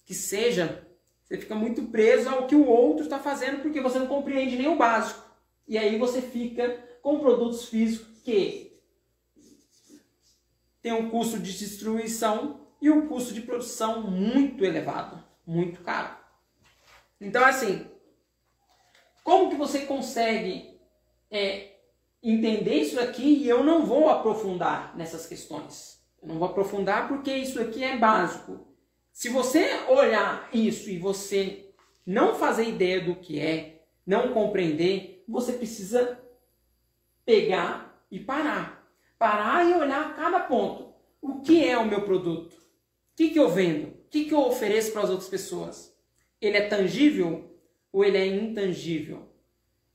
que 0.05 0.13
seja. 0.13 0.87
Você 1.23 1.37
fica 1.37 1.55
muito 1.55 1.83
preso 1.87 2.29
ao 2.29 2.45
que 2.45 2.55
o 2.55 2.67
outro 2.67 3.03
está 3.03 3.17
fazendo 3.17 3.61
porque 3.61 3.81
você 3.81 3.97
não 3.97 4.07
compreende 4.07 4.55
nem 4.55 4.67
o 4.67 4.77
básico. 4.77 5.25
E 5.67 5.77
aí 5.77 5.97
você 5.97 6.21
fica 6.21 6.69
com 7.01 7.19
produtos 7.19 7.65
físicos 7.65 8.21
que 8.23 8.79
tem 10.81 10.93
um 10.93 11.09
custo 11.09 11.39
de 11.39 11.57
distribuição 11.57 12.64
e 12.85 12.91
um 12.91 13.07
custo 13.07 13.33
de 13.33 13.41
produção 13.41 14.03
muito 14.03 14.63
elevado, 14.63 15.19
muito 15.43 15.81
caro. 15.81 16.15
Então, 17.19 17.43
assim, 17.43 17.89
como 19.23 19.49
que 19.49 19.55
você 19.55 19.87
consegue 19.87 20.79
é, 21.31 21.77
entender 22.21 22.75
isso 22.75 22.99
aqui 22.99 23.23
e 23.23 23.49
eu 23.49 23.63
não 23.63 23.87
vou 23.87 24.07
aprofundar 24.07 24.95
nessas 24.95 25.25
questões. 25.25 25.99
Eu 26.21 26.27
não 26.27 26.37
vou 26.37 26.47
aprofundar 26.47 27.07
porque 27.07 27.35
isso 27.35 27.59
aqui 27.59 27.83
é 27.83 27.97
básico. 27.97 28.67
Se 29.11 29.29
você 29.29 29.79
olhar 29.87 30.47
isso 30.53 30.87
e 30.87 30.99
você 30.99 31.73
não 32.05 32.35
fazer 32.35 32.69
ideia 32.69 33.01
do 33.01 33.15
que 33.15 33.39
é, 33.39 33.83
não 34.05 34.31
compreender, 34.31 35.23
você 35.27 35.53
precisa 35.53 36.23
pegar 37.25 37.99
e 38.11 38.19
parar. 38.19 38.87
Parar 39.17 39.67
e 39.67 39.73
olhar 39.73 40.15
cada 40.15 40.41
ponto. 40.41 40.93
O 41.19 41.41
que 41.41 41.67
é 41.67 41.75
o 41.79 41.87
meu 41.87 42.03
produto? 42.03 42.64
O 43.15 43.17
que, 43.17 43.29
que 43.29 43.39
eu 43.39 43.49
vendo? 43.49 43.87
O 43.87 44.09
que, 44.09 44.25
que 44.25 44.33
eu 44.33 44.41
ofereço 44.41 44.91
para 44.91 45.03
as 45.03 45.09
outras 45.09 45.29
pessoas? 45.29 45.95
Ele 46.41 46.57
é 46.57 46.67
tangível 46.67 47.49
ou 47.89 48.03
ele 48.03 48.17
é 48.17 48.25
intangível? 48.25 49.29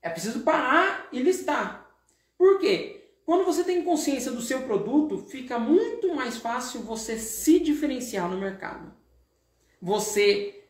É 0.00 0.08
preciso 0.08 0.40
parar 0.40 1.06
e 1.12 1.20
listar. 1.20 1.94
Por 2.38 2.58
quê? 2.58 3.10
Quando 3.26 3.44
você 3.44 3.62
tem 3.62 3.84
consciência 3.84 4.32
do 4.32 4.40
seu 4.40 4.62
produto, 4.62 5.18
fica 5.18 5.58
muito 5.58 6.14
mais 6.14 6.38
fácil 6.38 6.80
você 6.80 7.18
se 7.18 7.60
diferenciar 7.60 8.26
no 8.30 8.40
mercado. 8.40 8.90
Você 9.82 10.64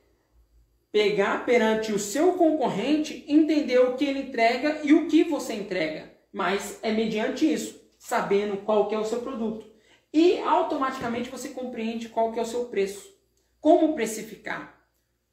pegar 0.90 1.46
perante 1.46 1.92
o 1.92 2.00
seu 2.00 2.32
concorrente, 2.32 3.24
entender 3.28 3.78
o 3.78 3.94
que 3.94 4.04
ele 4.04 4.22
entrega 4.22 4.80
e 4.82 4.92
o 4.92 5.06
que 5.06 5.22
você 5.22 5.54
entrega. 5.54 6.12
Mas 6.32 6.80
é 6.82 6.90
mediante 6.90 7.50
isso, 7.50 7.80
sabendo 7.96 8.56
qual 8.56 8.90
é 8.90 8.98
o 8.98 9.04
seu 9.04 9.20
produto. 9.20 9.69
E 10.12 10.38
automaticamente 10.40 11.30
você 11.30 11.50
compreende 11.50 12.08
qual 12.08 12.32
que 12.32 12.38
é 12.38 12.42
o 12.42 12.46
seu 12.46 12.66
preço. 12.66 13.14
Como 13.60 13.94
precificar. 13.94 14.80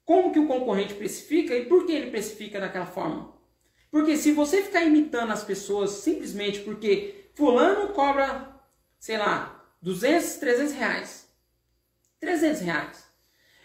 Como 0.06 0.32
que 0.32 0.40
o 0.40 0.48
concorrente 0.48 0.94
precifica 0.94 1.56
e 1.56 1.66
por 1.66 1.86
que 1.86 1.92
ele 1.92 2.12
precifica 2.12 2.60
daquela 2.60 2.86
forma. 2.86 3.34
Porque 3.90 4.16
se 4.16 4.32
você 4.32 4.62
ficar 4.62 4.84
imitando 4.84 5.32
as 5.32 5.44
pessoas 5.44 5.92
simplesmente 5.92 6.60
porque 6.60 7.32
fulano 7.34 7.94
cobra, 7.94 8.56
sei 9.00 9.18
lá, 9.18 9.66
200, 9.82 10.36
300 10.36 10.74
reais. 10.74 11.28
300 12.20 12.62
reais. 12.62 13.08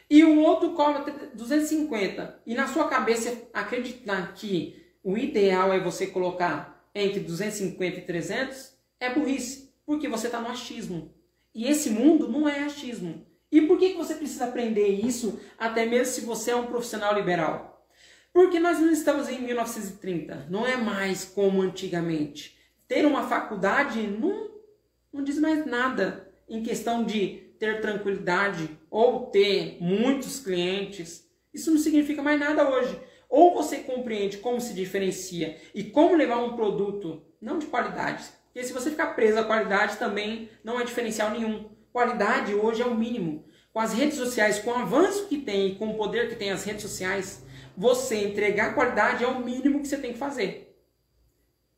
E 0.08 0.24
o 0.24 0.40
outro 0.40 0.72
cobra 0.72 1.30
250. 1.34 2.42
E 2.46 2.54
na 2.54 2.68
sua 2.68 2.88
cabeça 2.88 3.48
acreditar 3.52 4.34
que 4.34 4.82
o 5.02 5.16
ideal 5.16 5.72
é 5.72 5.80
você 5.80 6.06
colocar 6.06 6.86
entre 6.94 7.20
250 7.20 7.98
e 7.98 8.02
300 8.02 8.76
é 9.00 9.10
burrice. 9.12 9.71
Porque 9.86 10.08
você 10.08 10.26
está 10.26 10.40
no 10.40 10.48
achismo. 10.48 11.14
E 11.54 11.66
esse 11.66 11.90
mundo 11.90 12.28
não 12.28 12.48
é 12.48 12.60
achismo. 12.60 13.26
E 13.50 13.60
por 13.60 13.78
que 13.78 13.92
você 13.92 14.14
precisa 14.14 14.46
aprender 14.46 14.88
isso 14.88 15.38
até 15.58 15.84
mesmo 15.84 16.14
se 16.14 16.20
você 16.22 16.52
é 16.52 16.56
um 16.56 16.66
profissional 16.66 17.14
liberal? 17.14 17.86
Porque 18.32 18.58
nós 18.58 18.80
não 18.80 18.90
estamos 18.90 19.28
em 19.28 19.42
1930, 19.42 20.46
não 20.48 20.66
é 20.66 20.76
mais 20.76 21.24
como 21.24 21.60
antigamente. 21.60 22.58
Ter 22.88 23.04
uma 23.04 23.28
faculdade 23.28 24.06
não, 24.06 24.50
não 25.12 25.22
diz 25.22 25.38
mais 25.38 25.66
nada 25.66 26.32
em 26.48 26.62
questão 26.62 27.04
de 27.04 27.52
ter 27.58 27.82
tranquilidade 27.82 28.70
ou 28.90 29.26
ter 29.26 29.76
muitos 29.80 30.40
clientes. 30.40 31.28
Isso 31.52 31.70
não 31.70 31.78
significa 31.78 32.22
mais 32.22 32.40
nada 32.40 32.68
hoje. 32.68 32.98
Ou 33.28 33.54
você 33.54 33.78
compreende 33.78 34.38
como 34.38 34.60
se 34.60 34.72
diferencia 34.72 35.60
e 35.74 35.84
como 35.84 36.16
levar 36.16 36.42
um 36.42 36.56
produto 36.56 37.22
não 37.40 37.58
de 37.58 37.66
qualidade. 37.66 38.24
Porque 38.52 38.66
se 38.66 38.72
você 38.72 38.90
ficar 38.90 39.14
preso 39.14 39.38
à 39.38 39.44
qualidade 39.44 39.96
também 39.96 40.50
não 40.62 40.78
é 40.78 40.84
diferencial 40.84 41.30
nenhum. 41.30 41.70
Qualidade 41.90 42.54
hoje 42.54 42.82
é 42.82 42.86
o 42.86 42.94
mínimo. 42.94 43.46
Com 43.72 43.80
as 43.80 43.94
redes 43.94 44.18
sociais, 44.18 44.58
com 44.58 44.70
o 44.70 44.74
avanço 44.74 45.26
que 45.26 45.38
tem 45.38 45.68
e 45.68 45.74
com 45.76 45.88
o 45.88 45.96
poder 45.96 46.28
que 46.28 46.36
tem 46.36 46.50
as 46.50 46.62
redes 46.62 46.82
sociais, 46.82 47.46
você 47.74 48.16
entregar 48.16 48.74
qualidade 48.74 49.24
é 49.24 49.26
o 49.26 49.42
mínimo 49.42 49.80
que 49.80 49.88
você 49.88 49.96
tem 49.96 50.12
que 50.12 50.18
fazer. 50.18 50.78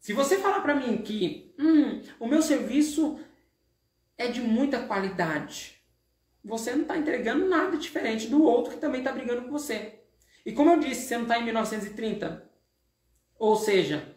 Se 0.00 0.12
você 0.12 0.37
falar 0.38 0.61
para 0.61 0.75
mim 0.75 0.99
que 0.99 1.54
hum, 1.59 2.02
o 2.19 2.26
meu 2.26 2.43
serviço 2.43 3.21
é 4.19 4.26
de 4.26 4.40
muita 4.40 4.85
qualidade, 4.87 5.81
você 6.45 6.73
não 6.73 6.83
está 6.83 6.99
entregando 6.99 7.49
nada 7.49 7.76
diferente 7.76 8.26
do 8.26 8.43
outro 8.43 8.73
que 8.73 8.81
também 8.81 9.00
está 9.00 9.12
brigando 9.12 9.43
com 9.43 9.50
você. 9.50 10.00
E 10.45 10.52
como 10.52 10.73
eu 10.73 10.81
disse, 10.81 11.07
você 11.07 11.16
não 11.16 11.23
está 11.23 11.38
em 11.38 11.45
1930. 11.45 12.50
Ou 13.38 13.57
seja, 13.57 14.13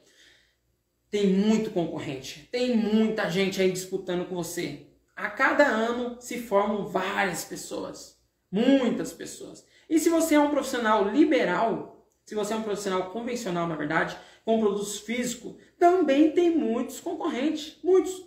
tem 1.09 1.27
muito 1.27 1.71
concorrente, 1.71 2.47
tem 2.51 2.75
muita 2.75 3.29
gente 3.29 3.61
aí 3.61 3.71
disputando 3.71 4.27
com 4.27 4.35
você. 4.35 4.87
A 5.15 5.29
cada 5.29 5.65
ano 5.65 6.17
se 6.19 6.39
formam 6.39 6.85
várias 6.85 7.43
pessoas, 7.45 8.19
muitas 8.51 9.13
pessoas. 9.13 9.65
E 9.89 9.99
se 9.99 10.09
você 10.09 10.35
é 10.35 10.39
um 10.39 10.51
profissional 10.51 11.09
liberal, 11.09 12.05
se 12.25 12.35
você 12.35 12.53
é 12.53 12.57
um 12.57 12.61
profissional 12.61 13.09
convencional, 13.11 13.67
na 13.67 13.75
verdade, 13.75 14.17
com 14.43 14.59
produtos 14.59 14.99
físicos, 14.99 15.55
também 15.79 16.31
tem 16.31 16.55
muitos 16.55 16.99
concorrentes. 16.99 17.77
Muitos. 17.83 18.25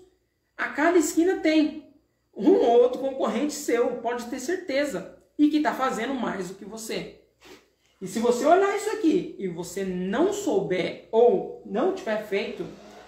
A 0.56 0.68
cada 0.68 0.99
esquina 0.99 1.40
tem 1.40 1.94
um 2.34 2.52
ou 2.52 2.80
outro 2.80 3.00
concorrente 3.00 3.52
seu, 3.52 3.99
pode 3.99 4.25
ter 4.26 4.40
certeza. 4.40 5.18
E 5.38 5.49
que 5.49 5.58
está 5.58 5.75
fazendo 5.75 6.14
mais 6.14 6.49
do 6.49 6.54
que 6.54 6.64
você. 6.64 7.19
E 8.00 8.07
se 8.07 8.19
você 8.19 8.47
olhar 8.47 8.75
isso 8.76 8.90
aqui 8.90 9.37
e 9.38 9.47
você 9.47 9.85
não 9.85 10.33
souber 10.33 11.09
ou 11.12 11.62
não 11.66 11.95
tiver 11.95 12.26
feito, 12.26 12.64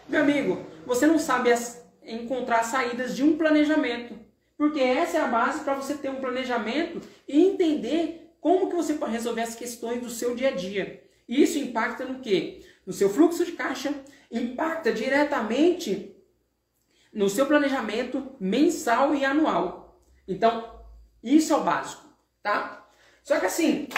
meu 0.07 0.21
amigo, 0.21 0.67
você 0.85 1.07
não 1.07 1.19
sabe 1.19 1.51
as, 1.51 1.83
encontrar 2.05 2.63
saídas 2.65 3.17
de 3.17 3.23
um 3.23 3.39
planejamento. 3.39 4.19
Porque 4.57 4.81
essa 4.81 5.17
é 5.17 5.21
a 5.21 5.29
base 5.29 5.65
para 5.65 5.75
você 5.75 5.95
ter 5.95 6.11
um 6.11 6.21
planejamento 6.21 7.01
e 7.27 7.41
entender 7.41 8.37
como 8.41 8.69
que 8.69 8.77
você 8.77 8.95
pode 8.95 9.13
resolver 9.13 9.43
as 9.43 9.55
questões 9.55 10.03
do 10.03 10.11
seu 10.11 10.35
dia 10.35 10.49
a 10.49 10.53
dia. 10.53 11.03
Isso 11.29 11.59
impacta 11.59 12.05
no 12.05 12.21
quê? 12.21 12.61
No 12.85 12.93
seu 12.93 13.09
fluxo 13.09 13.45
de 13.45 13.53
caixa, 13.53 13.95
impacta 14.31 14.93
diretamente 14.93 16.15
no 17.13 17.29
seu 17.29 17.47
planejamento 17.47 18.35
mensal 18.39 19.15
e 19.15 19.25
anual. 19.25 20.03
Então, 20.27 20.81
isso 21.23 21.53
é 21.53 21.57
o 21.57 21.65
básico, 21.65 22.03
tá? 22.43 22.87
Só 23.23 23.39
que 23.39 23.47
assim, 23.47 23.89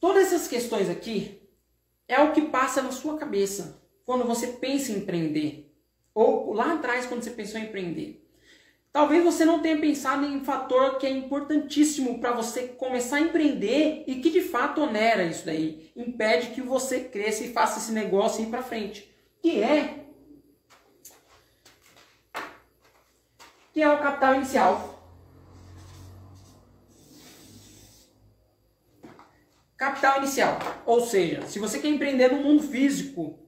todas 0.00 0.26
essas 0.26 0.48
questões 0.48 0.88
aqui 0.88 1.40
é 2.08 2.22
o 2.22 2.32
que 2.32 2.42
passa 2.42 2.82
na 2.82 2.92
sua 2.92 3.16
cabeça 3.16 3.82
quando 4.04 4.24
você 4.24 4.48
pensa 4.48 4.92
em 4.92 4.98
empreender. 4.98 5.72
Ou 6.14 6.52
lá 6.52 6.74
atrás, 6.74 7.06
quando 7.06 7.22
você 7.22 7.30
pensou 7.30 7.60
em 7.60 7.64
empreender. 7.64 8.26
Talvez 8.92 9.22
você 9.22 9.44
não 9.44 9.60
tenha 9.60 9.78
pensado 9.78 10.24
em 10.24 10.36
um 10.36 10.44
fator 10.44 10.96
que 10.96 11.06
é 11.06 11.10
importantíssimo 11.10 12.18
para 12.18 12.32
você 12.32 12.68
começar 12.68 13.16
a 13.16 13.20
empreender 13.20 14.04
e 14.06 14.22
que 14.22 14.30
de 14.30 14.40
fato 14.40 14.80
onera 14.80 15.24
isso 15.24 15.44
daí, 15.44 15.92
impede 15.94 16.54
que 16.54 16.62
você 16.62 17.00
cresça 17.00 17.44
e 17.44 17.52
faça 17.52 17.78
esse 17.78 17.92
negócio 17.92 18.42
ir 18.42 18.46
para 18.46 18.62
frente, 18.62 19.14
que 19.42 19.60
é 19.62 20.06
que 23.74 23.82
é 23.82 23.92
o 23.92 23.98
capital 23.98 24.36
inicial. 24.36 24.95
Capital 29.76 30.18
inicial, 30.18 30.58
ou 30.86 31.02
seja, 31.02 31.42
se 31.46 31.58
você 31.58 31.78
quer 31.78 31.88
empreender 31.88 32.32
no 32.32 32.42
mundo 32.42 32.62
físico, 32.62 33.38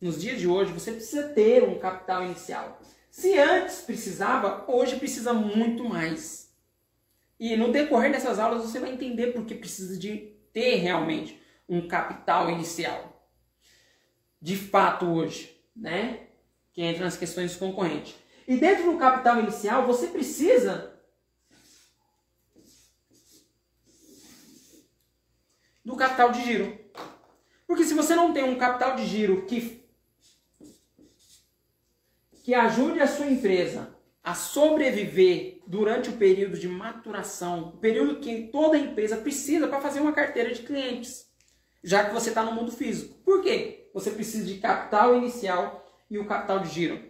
nos 0.00 0.20
dias 0.20 0.40
de 0.40 0.48
hoje, 0.48 0.72
você 0.72 0.90
precisa 0.90 1.28
ter 1.28 1.62
um 1.62 1.78
capital 1.78 2.24
inicial. 2.24 2.80
Se 3.08 3.38
antes 3.38 3.82
precisava, 3.82 4.64
hoje 4.66 4.96
precisa 4.96 5.32
muito 5.32 5.84
mais. 5.84 6.52
E 7.38 7.56
no 7.56 7.70
decorrer 7.70 8.10
dessas 8.10 8.40
aulas 8.40 8.62
você 8.62 8.80
vai 8.80 8.92
entender 8.92 9.28
por 9.28 9.44
que 9.44 9.54
precisa 9.54 9.96
de 9.96 10.34
ter 10.52 10.76
realmente 10.76 11.40
um 11.68 11.86
capital 11.86 12.50
inicial. 12.50 13.30
De 14.40 14.56
fato 14.56 15.06
hoje, 15.06 15.56
né? 15.74 16.26
Que 16.72 16.82
entra 16.82 17.04
nas 17.04 17.16
questões 17.16 17.54
concorrentes. 17.54 18.16
E 18.48 18.56
dentro 18.56 18.90
do 18.90 18.98
capital 18.98 19.38
inicial 19.38 19.86
você 19.86 20.08
precisa 20.08 20.91
do 25.84 25.96
capital 25.96 26.30
de 26.30 26.44
giro. 26.44 26.78
Porque 27.66 27.84
se 27.84 27.94
você 27.94 28.14
não 28.14 28.32
tem 28.32 28.44
um 28.44 28.58
capital 28.58 28.96
de 28.96 29.06
giro 29.06 29.46
que, 29.46 29.82
que 32.42 32.54
ajude 32.54 33.00
a 33.00 33.06
sua 33.06 33.26
empresa 33.26 33.96
a 34.22 34.34
sobreviver 34.34 35.60
durante 35.66 36.08
o 36.10 36.16
período 36.16 36.56
de 36.56 36.68
maturação, 36.68 37.70
o 37.70 37.78
período 37.78 38.20
que 38.20 38.48
toda 38.52 38.78
empresa 38.78 39.16
precisa 39.16 39.66
para 39.66 39.80
fazer 39.80 40.00
uma 40.00 40.12
carteira 40.12 40.54
de 40.54 40.62
clientes, 40.62 41.28
já 41.82 42.04
que 42.04 42.14
você 42.14 42.28
está 42.28 42.44
no 42.44 42.52
mundo 42.52 42.70
físico. 42.70 43.14
Por 43.24 43.42
quê? 43.42 43.90
Você 43.92 44.10
precisa 44.10 44.46
de 44.46 44.58
capital 44.58 45.16
inicial 45.16 45.84
e 46.08 46.18
o 46.18 46.26
capital 46.26 46.60
de 46.60 46.68
giro. 46.68 47.02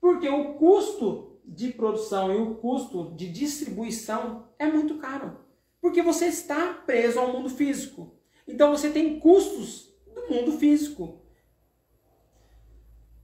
Porque 0.00 0.28
o 0.28 0.54
custo 0.54 1.40
de 1.44 1.72
produção 1.72 2.32
e 2.32 2.36
o 2.36 2.54
custo 2.56 3.14
de 3.14 3.28
distribuição 3.28 4.48
é 4.58 4.66
muito 4.66 4.98
caro. 4.98 5.38
Porque 5.80 6.02
você 6.02 6.26
está 6.26 6.74
preso 6.86 7.18
ao 7.18 7.32
mundo 7.32 7.48
físico. 7.48 8.14
Então 8.46 8.70
você 8.70 8.90
tem 8.90 9.18
custos 9.18 9.92
do 10.14 10.34
mundo 10.34 10.52
físico. 10.58 11.20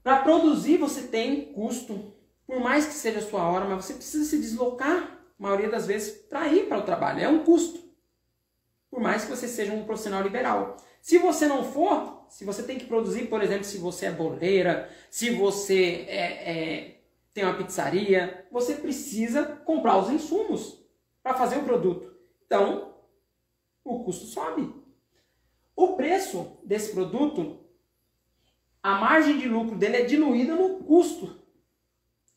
Para 0.02 0.22
produzir 0.22 0.78
você 0.78 1.02
tem 1.02 1.52
custo, 1.52 2.14
por 2.46 2.60
mais 2.60 2.86
que 2.86 2.94
seja 2.94 3.18
a 3.18 3.22
sua 3.22 3.46
hora, 3.48 3.64
mas 3.64 3.84
você 3.84 3.94
precisa 3.94 4.24
se 4.24 4.38
deslocar, 4.38 5.18
a 5.38 5.42
maioria 5.42 5.68
das 5.68 5.86
vezes, 5.86 6.12
para 6.12 6.48
ir 6.48 6.68
para 6.68 6.78
o 6.78 6.82
trabalho. 6.82 7.20
É 7.20 7.28
um 7.28 7.44
custo. 7.44 7.80
Por 8.88 9.00
mais 9.00 9.24
que 9.24 9.30
você 9.30 9.48
seja 9.48 9.72
um 9.72 9.84
profissional 9.84 10.22
liberal. 10.22 10.76
Se 11.02 11.18
você 11.18 11.46
não 11.46 11.64
for, 11.64 12.24
se 12.28 12.44
você 12.44 12.62
tem 12.62 12.78
que 12.78 12.86
produzir, 12.86 13.26
por 13.26 13.42
exemplo, 13.42 13.64
se 13.64 13.78
você 13.78 14.06
é 14.06 14.12
boleira, 14.12 14.90
se 15.10 15.30
você 15.30 16.06
é, 16.08 16.50
é, 16.50 17.00
tem 17.34 17.44
uma 17.44 17.54
pizzaria, 17.54 18.46
você 18.50 18.74
precisa 18.74 19.44
comprar 19.44 19.98
os 19.98 20.10
insumos 20.10 20.82
para 21.22 21.34
fazer 21.34 21.58
o 21.58 21.64
produto. 21.64 22.15
Então, 22.46 22.94
o 23.84 24.04
custo 24.04 24.26
sobe. 24.26 24.74
O 25.74 25.94
preço 25.94 26.58
desse 26.64 26.92
produto, 26.92 27.60
a 28.82 28.94
margem 28.94 29.38
de 29.38 29.48
lucro 29.48 29.76
dele 29.76 29.96
é 29.98 30.04
diluída 30.04 30.54
no 30.54 30.78
custo 30.84 31.42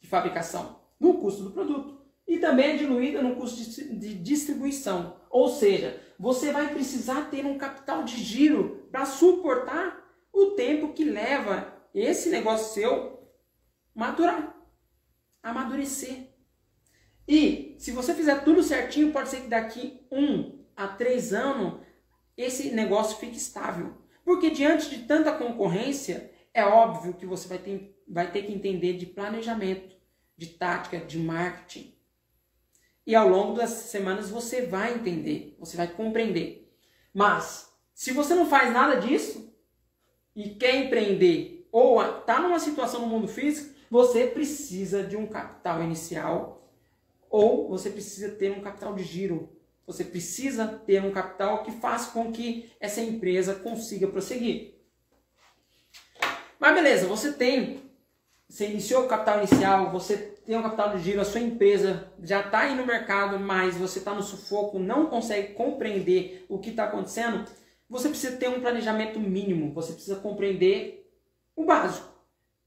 de 0.02 0.08
fabricação, 0.08 0.82
no 1.00 1.20
custo 1.20 1.44
do 1.44 1.52
produto. 1.52 2.00
E 2.28 2.38
também 2.38 2.72
é 2.72 2.78
diluída 2.78 3.22
no 3.22 3.36
custo 3.36 3.84
de 3.96 4.14
distribuição. 4.16 5.20
Ou 5.30 5.48
seja, 5.50 6.00
você 6.20 6.52
vai 6.52 6.74
precisar 6.74 7.30
ter 7.30 7.46
um 7.46 7.58
capital 7.58 8.04
de 8.04 8.18
giro 8.18 8.88
para 8.92 9.06
suportar 9.06 10.06
o 10.32 10.52
tempo 10.52 10.94
que 10.94 11.04
leva 11.04 11.74
esse 11.94 12.30
negócio 12.30 12.74
seu 12.74 13.20
maturar, 13.96 14.56
amadurecer. 15.42 16.30
E 17.28 17.69
se 17.80 17.92
você 17.92 18.14
fizer 18.14 18.44
tudo 18.44 18.62
certinho, 18.62 19.14
pode 19.14 19.30
ser 19.30 19.40
que 19.42 19.48
daqui 19.48 20.02
um 20.12 20.60
a 20.76 20.86
três 20.86 21.32
anos 21.34 21.80
esse 22.36 22.72
negócio 22.72 23.18
fique 23.18 23.38
estável. 23.38 23.94
Porque 24.26 24.50
diante 24.50 24.90
de 24.90 25.06
tanta 25.06 25.32
concorrência, 25.32 26.30
é 26.54 26.64
óbvio 26.64 27.14
que 27.14 27.26
você 27.26 27.48
vai 27.48 27.58
ter 27.58 27.96
vai 28.06 28.30
ter 28.32 28.42
que 28.42 28.52
entender 28.52 28.98
de 28.98 29.06
planejamento, 29.06 29.96
de 30.36 30.48
tática, 30.48 30.98
de 30.98 31.18
marketing. 31.20 31.96
E 33.08 33.16
ao 33.16 33.30
longo 33.30 33.54
das 33.54 33.70
semanas 33.70 34.30
você 34.30 34.64
vai 34.64 34.96
entender, 34.96 35.56
você 35.58 35.78
vai 35.78 35.88
compreender. 35.88 36.70
Mas, 37.14 37.72
se 37.94 38.12
você 38.12 38.36
não 38.36 38.46
faz 38.46 38.74
nada 38.74 38.96
disso 38.96 39.56
e 40.36 40.50
quer 40.50 40.76
empreender 40.76 41.68
ou 41.72 42.02
está 42.04 42.42
numa 42.42 42.60
situação 42.60 43.02
no 43.02 43.08
mundo 43.08 43.28
físico, 43.28 43.74
você 43.90 44.28
precisa 44.28 45.02
de 45.04 45.16
um 45.16 45.28
capital 45.28 45.82
inicial 45.82 46.59
ou 47.30 47.70
você 47.70 47.90
precisa 47.90 48.30
ter 48.30 48.52
um 48.52 48.62
capital 48.62 48.96
de 48.96 49.04
giro. 49.04 49.50
Você 49.86 50.04
precisa 50.04 50.68
ter 50.68 51.04
um 51.04 51.12
capital 51.12 51.64
que 51.64 51.72
faça 51.72 52.12
com 52.12 52.32
que 52.32 52.72
essa 52.80 53.02
empresa 53.02 53.56
consiga 53.56 54.08
prosseguir. 54.08 54.76
Mas 56.60 56.76
beleza, 56.76 57.08
você 57.08 57.34
tem 57.34 57.90
você 58.50 58.68
iniciou 58.68 59.06
o 59.06 59.08
capital 59.08 59.38
inicial, 59.38 59.92
você 59.92 60.18
tem 60.18 60.58
o 60.58 60.64
capital 60.64 60.98
de 60.98 61.04
giro, 61.04 61.22
a 61.22 61.26
sua 61.26 61.40
empresa 61.40 62.12
já 62.24 62.42
está 62.42 62.62
aí 62.62 62.76
no 62.76 62.84
mercado, 62.84 63.40
mas 63.40 63.78
você 63.78 64.00
está 64.00 64.12
no 64.12 64.24
sufoco, 64.24 64.80
não 64.80 65.06
consegue 65.06 65.54
compreender 65.54 66.48
o 66.50 66.58
que 66.58 66.72
está 66.72 66.86
acontecendo, 66.86 67.46
você 67.88 68.10
precisa 68.10 68.38
ter 68.38 68.50
um 68.50 68.60
planejamento 68.60 69.20
mínimo, 69.20 69.72
você 69.72 69.94
precisa 69.94 70.16
compreender 70.16 71.08
o 71.56 71.64
básico, 71.64 72.12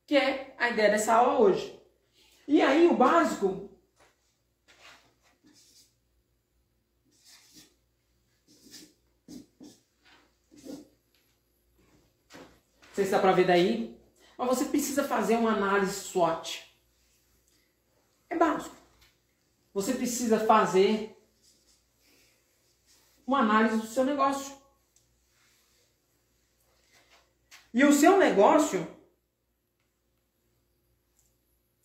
que 0.07 0.17
é 0.17 0.55
a 0.57 0.71
ideia 0.71 0.91
dessa 0.91 1.15
aula 1.15 1.41
hoje. 1.41 1.77
E 2.47 2.63
aí 2.63 2.87
o 2.87 2.95
básico 2.95 3.69
Não 12.93 12.97
sei 12.97 13.07
se 13.07 13.11
dá 13.11 13.19
para 13.19 13.33
ver 13.33 13.47
daí. 13.47 13.99
Mas 14.37 14.49
você 14.49 14.67
precisa 14.67 15.03
fazer 15.03 15.37
uma 15.37 15.53
análise 15.53 15.95
SWOT. 15.95 16.77
É 18.29 18.37
básico. 18.37 18.77
Você 19.73 19.95
precisa 19.95 20.39
fazer 20.39 21.17
uma 23.27 23.39
análise 23.39 23.79
do 23.79 23.87
seu 23.87 24.05
negócio. 24.05 24.55
E 27.73 27.83
o 27.83 27.93
seu 27.93 28.19
negócio 28.19 28.87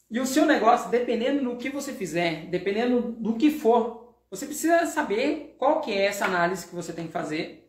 e 0.10 0.20
o 0.22 0.26
seu 0.26 0.46
negócio, 0.46 0.90
dependendo 0.90 1.44
do 1.44 1.58
que 1.58 1.70
você 1.70 1.94
fizer, 1.94 2.46
dependendo 2.46 3.12
do 3.12 3.36
que 3.36 3.52
for, 3.52 4.16
você 4.30 4.46
precisa 4.46 4.86
saber 4.86 5.56
qual 5.58 5.82
que 5.82 5.92
é 5.92 6.06
essa 6.06 6.26
análise 6.26 6.68
que 6.68 6.76
você 6.76 6.94
tem 6.94 7.08
que 7.08 7.14
fazer. 7.14 7.67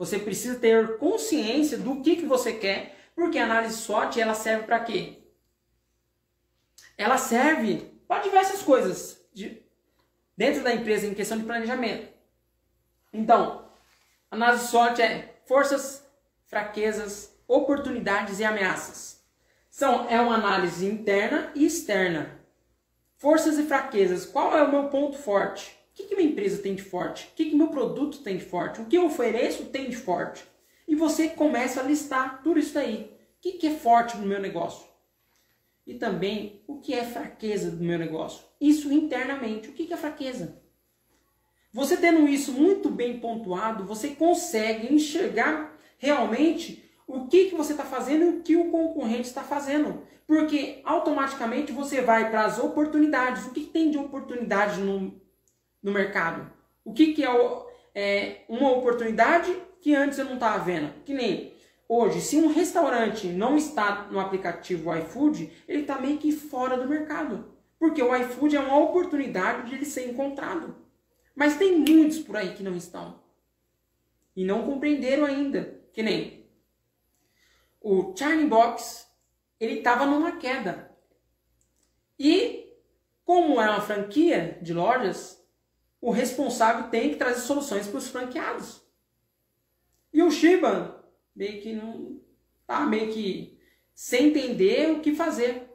Você 0.00 0.18
precisa 0.18 0.58
ter 0.58 0.96
consciência 0.96 1.76
do 1.76 2.00
que, 2.00 2.16
que 2.16 2.24
você 2.24 2.54
quer 2.54 2.96
porque 3.14 3.36
a 3.36 3.44
análise 3.44 3.76
SWOT 3.76 4.18
ela 4.18 4.32
serve 4.32 4.64
para 4.64 4.80
quê? 4.80 5.18
Ela 6.96 7.18
serve 7.18 8.00
para 8.08 8.22
diversas 8.22 8.62
coisas 8.62 9.22
de, 9.34 9.62
dentro 10.34 10.62
da 10.62 10.72
empresa 10.72 11.06
em 11.06 11.12
questão 11.12 11.36
de 11.36 11.44
planejamento. 11.44 12.08
Então, 13.12 13.68
análise 14.30 14.68
SWOT 14.68 15.02
é 15.02 15.38
forças, 15.44 16.02
fraquezas, 16.46 17.38
oportunidades 17.46 18.40
e 18.40 18.44
ameaças. 18.44 19.22
São, 19.68 20.08
é 20.08 20.18
uma 20.18 20.36
análise 20.36 20.86
interna 20.86 21.52
e 21.54 21.66
externa. 21.66 22.40
Forças 23.18 23.58
e 23.58 23.64
fraquezas. 23.64 24.24
Qual 24.24 24.56
é 24.56 24.62
o 24.62 24.70
meu 24.70 24.88
ponto 24.88 25.18
forte? 25.18 25.78
O 26.04 26.08
que, 26.08 26.16
minha 26.16 26.30
empresa 26.30 26.62
tem 26.62 26.74
de 26.74 26.82
forte? 26.82 27.28
O 27.28 27.34
que, 27.34 27.50
que 27.50 27.56
meu 27.56 27.68
produto 27.68 28.18
tem 28.18 28.36
de 28.36 28.44
forte? 28.44 28.80
O 28.80 28.86
que 28.86 28.96
eu 28.96 29.06
ofereço 29.06 29.66
tem 29.66 29.88
de 29.88 29.96
forte? 29.96 30.44
E 30.86 30.94
você 30.94 31.28
começa 31.28 31.80
a 31.80 31.84
listar 31.84 32.42
tudo 32.42 32.58
isso 32.58 32.74
daí. 32.74 33.12
O 33.38 33.40
que, 33.40 33.52
que 33.52 33.66
é 33.68 33.74
forte 33.74 34.16
no 34.16 34.26
meu 34.26 34.40
negócio? 34.40 34.86
E 35.86 35.94
também 35.94 36.62
o 36.66 36.78
que 36.78 36.94
é 36.94 37.04
fraqueza 37.04 37.70
do 37.70 37.82
meu 37.82 37.98
negócio? 37.98 38.44
Isso 38.60 38.92
internamente. 38.92 39.68
O 39.68 39.72
que, 39.72 39.86
que 39.86 39.94
é 39.94 39.96
fraqueza? 39.96 40.60
Você 41.72 41.96
tendo 41.96 42.28
isso 42.28 42.52
muito 42.52 42.90
bem 42.90 43.20
pontuado, 43.20 43.84
você 43.84 44.10
consegue 44.10 44.92
enxergar 44.92 45.76
realmente 45.98 46.84
o 47.06 47.26
que, 47.26 47.46
que 47.46 47.54
você 47.54 47.72
está 47.72 47.84
fazendo 47.84 48.24
e 48.24 48.28
o 48.28 48.42
que 48.42 48.56
o 48.56 48.70
concorrente 48.70 49.28
está 49.28 49.42
fazendo. 49.42 50.02
Porque 50.26 50.80
automaticamente 50.84 51.72
você 51.72 52.00
vai 52.00 52.30
para 52.30 52.44
as 52.44 52.58
oportunidades. 52.58 53.46
O 53.46 53.50
que, 53.50 53.62
que, 53.62 53.70
tem 53.70 53.90
de 53.90 53.98
oportunidade 53.98 54.80
no, 54.80 55.19
no 55.82 55.92
mercado? 55.92 56.50
O 56.84 56.92
que, 56.92 57.12
que 57.14 57.24
é, 57.24 57.30
é 57.94 58.44
uma 58.48 58.70
oportunidade 58.70 59.54
que 59.80 59.94
antes 59.94 60.18
eu 60.18 60.26
não 60.26 60.34
estava 60.34 60.62
vendo. 60.62 60.92
Que 61.04 61.12
nem 61.12 61.54
hoje, 61.88 62.20
se 62.20 62.36
um 62.36 62.52
restaurante 62.52 63.26
não 63.28 63.56
está 63.56 64.08
no 64.10 64.20
aplicativo 64.20 64.94
iFood, 64.94 65.50
ele 65.66 65.82
está 65.82 65.98
meio 65.98 66.18
que 66.18 66.32
fora 66.32 66.76
do 66.76 66.88
mercado. 66.88 67.52
Porque 67.78 68.02
o 68.02 68.14
iFood 68.14 68.56
é 68.56 68.60
uma 68.60 68.78
oportunidade 68.78 69.68
de 69.68 69.74
ele 69.74 69.86
ser 69.86 70.08
encontrado. 70.08 70.76
Mas 71.34 71.56
tem 71.56 71.78
muitos 71.78 72.18
por 72.18 72.36
aí 72.36 72.54
que 72.54 72.62
não 72.62 72.76
estão. 72.76 73.20
E 74.36 74.44
não 74.44 74.64
compreenderam 74.64 75.24
ainda. 75.24 75.80
Que 75.92 76.02
nem 76.02 76.46
o 77.80 78.14
Charlie 78.14 78.46
Box, 78.46 79.06
ele 79.58 79.78
estava 79.78 80.04
numa 80.04 80.32
queda. 80.32 80.90
E 82.18 82.76
como 83.24 83.58
é 83.58 83.70
uma 83.70 83.80
franquia 83.80 84.58
de 84.60 84.74
lojas, 84.74 85.39
o 86.00 86.10
responsável 86.10 86.88
tem 86.90 87.10
que 87.10 87.16
trazer 87.16 87.40
soluções 87.40 87.86
para 87.86 87.98
os 87.98 88.08
franqueados. 88.08 88.82
E 90.12 90.22
o 90.22 90.30
Shiba 90.30 91.04
meio 91.34 91.60
que 91.60 91.72
não 91.72 92.20
tá 92.66 92.86
meio 92.86 93.12
que 93.12 93.58
sem 93.94 94.28
entender 94.28 94.90
o 94.92 95.00
que 95.00 95.14
fazer. 95.14 95.68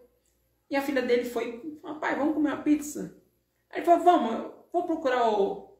E 0.69 0.75
a 0.75 0.81
filha 0.81 1.01
dele 1.01 1.25
foi, 1.25 1.79
pai, 1.99 2.15
vamos 2.15 2.33
comer 2.33 2.49
uma 2.49 2.63
pizza. 2.63 3.21
Aí 3.69 3.79
ele 3.79 3.85
falou, 3.85 4.03
vamos, 4.03 4.51
vou 4.73 4.83
procurar 4.83 5.29
o, 5.29 5.77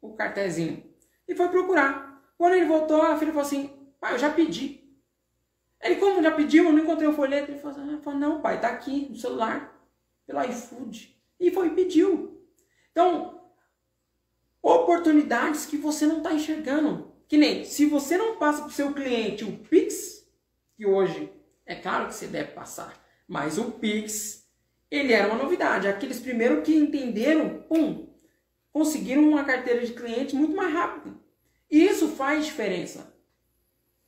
o 0.00 0.14
cartezinho. 0.14 0.84
E 1.26 1.34
foi 1.34 1.48
procurar. 1.48 2.22
Quando 2.36 2.54
ele 2.54 2.66
voltou, 2.66 3.02
a 3.02 3.16
filha 3.16 3.32
falou 3.32 3.46
assim, 3.46 3.68
pai, 3.98 4.14
eu 4.14 4.18
já 4.18 4.30
pedi. 4.30 4.88
Ele, 5.80 5.96
como 5.96 6.22
já 6.22 6.30
pediu, 6.30 6.64
eu 6.64 6.72
não 6.72 6.82
encontrei 6.82 7.08
o 7.08 7.12
folheto. 7.12 7.50
Ele 7.50 7.60
falou, 7.60 7.76
assim, 7.76 8.00
falou 8.00 8.18
não, 8.18 8.40
pai, 8.40 8.60
tá 8.60 8.68
aqui 8.68 9.08
no 9.08 9.16
celular, 9.16 9.76
pelo 10.26 10.42
iFood. 10.44 11.16
E 11.40 11.50
foi 11.50 11.68
e 11.68 11.74
pediu. 11.74 12.44
Então, 12.92 13.37
oportunidades 14.88 15.66
que 15.66 15.76
você 15.76 16.06
não 16.06 16.18
está 16.18 16.32
enxergando. 16.32 17.12
Que 17.28 17.36
nem, 17.36 17.62
se 17.62 17.84
você 17.84 18.16
não 18.16 18.36
passa 18.36 18.62
para 18.62 18.68
o 18.68 18.72
seu 18.72 18.94
cliente 18.94 19.44
o 19.44 19.58
Pix, 19.58 20.26
que 20.74 20.86
hoje 20.86 21.30
é 21.66 21.74
claro 21.74 22.08
que 22.08 22.14
você 22.14 22.26
deve 22.26 22.52
passar, 22.52 22.98
mas 23.28 23.58
o 23.58 23.72
Pix, 23.72 24.48
ele 24.90 25.12
era 25.12 25.28
uma 25.28 25.42
novidade. 25.42 25.86
Aqueles 25.86 26.18
primeiros 26.18 26.64
que 26.64 26.74
entenderam, 26.74 27.62
pum, 27.68 28.08
conseguiram 28.72 29.28
uma 29.28 29.44
carteira 29.44 29.84
de 29.84 29.92
cliente 29.92 30.34
muito 30.34 30.56
mais 30.56 30.72
rápido. 30.72 31.20
E 31.70 31.84
isso 31.84 32.08
faz 32.08 32.46
diferença. 32.46 33.14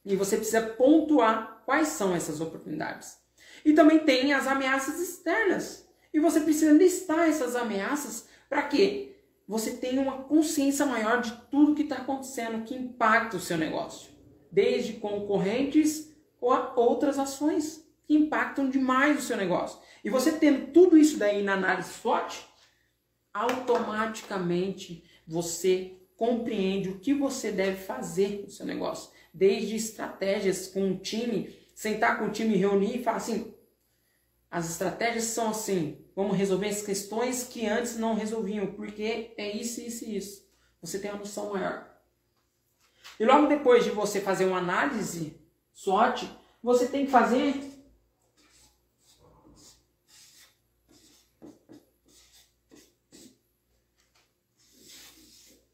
E 0.02 0.16
você 0.16 0.38
precisa 0.38 0.62
pontuar 0.62 1.62
quais 1.66 1.88
são 1.88 2.16
essas 2.16 2.40
oportunidades. 2.40 3.18
E 3.62 3.74
também 3.74 3.98
tem 3.98 4.32
as 4.32 4.46
ameaças 4.46 4.98
externas. 4.98 5.86
E 6.14 6.18
você 6.18 6.40
precisa 6.40 6.72
listar 6.72 7.28
essas 7.28 7.54
ameaças 7.54 8.26
para 8.48 8.62
quê? 8.62 9.10
Você 9.50 9.72
tenha 9.72 10.00
uma 10.00 10.22
consciência 10.22 10.86
maior 10.86 11.20
de 11.20 11.32
tudo 11.50 11.74
que 11.74 11.82
está 11.82 11.96
acontecendo 11.96 12.62
que 12.62 12.72
impacta 12.72 13.36
o 13.36 13.40
seu 13.40 13.58
negócio. 13.58 14.12
Desde 14.52 14.92
concorrentes 14.92 16.14
ou 16.40 16.52
outras 16.76 17.18
ações 17.18 17.84
que 18.06 18.14
impactam 18.14 18.70
demais 18.70 19.18
o 19.18 19.22
seu 19.22 19.36
negócio. 19.36 19.80
E 20.04 20.08
você 20.08 20.30
tendo 20.30 20.70
tudo 20.72 20.96
isso 20.96 21.18
daí 21.18 21.42
na 21.42 21.54
análise 21.54 21.94
SWOT, 21.94 22.46
automaticamente 23.34 25.02
você 25.26 25.96
compreende 26.16 26.88
o 26.88 27.00
que 27.00 27.12
você 27.12 27.50
deve 27.50 27.82
fazer 27.82 28.42
no 28.44 28.50
seu 28.50 28.64
negócio. 28.64 29.10
Desde 29.34 29.74
estratégias 29.74 30.68
com 30.68 30.92
o 30.92 30.98
time, 30.98 31.58
sentar 31.74 32.20
com 32.20 32.26
o 32.26 32.30
time, 32.30 32.54
reunir 32.54 33.00
e 33.00 33.02
falar 33.02 33.16
assim: 33.16 33.52
as 34.48 34.70
estratégias 34.70 35.24
são 35.24 35.50
assim, 35.50 35.98
vamos 36.20 36.36
resolver 36.36 36.68
as 36.68 36.82
questões 36.82 37.44
que 37.44 37.66
antes 37.66 37.96
não 37.96 38.14
resolviam, 38.14 38.66
porque 38.72 39.32
é 39.38 39.56
isso, 39.56 39.80
isso 39.80 40.04
e 40.04 40.18
isso. 40.18 40.46
Você 40.82 40.98
tem 40.98 41.10
uma 41.10 41.20
noção 41.20 41.54
maior. 41.54 41.88
E 43.18 43.24
logo 43.24 43.46
depois 43.46 43.84
de 43.84 43.90
você 43.90 44.20
fazer 44.20 44.44
uma 44.44 44.58
análise 44.58 45.34
SWOT, 45.72 46.30
você 46.62 46.86
tem 46.86 47.06
que 47.06 47.10
fazer 47.10 47.54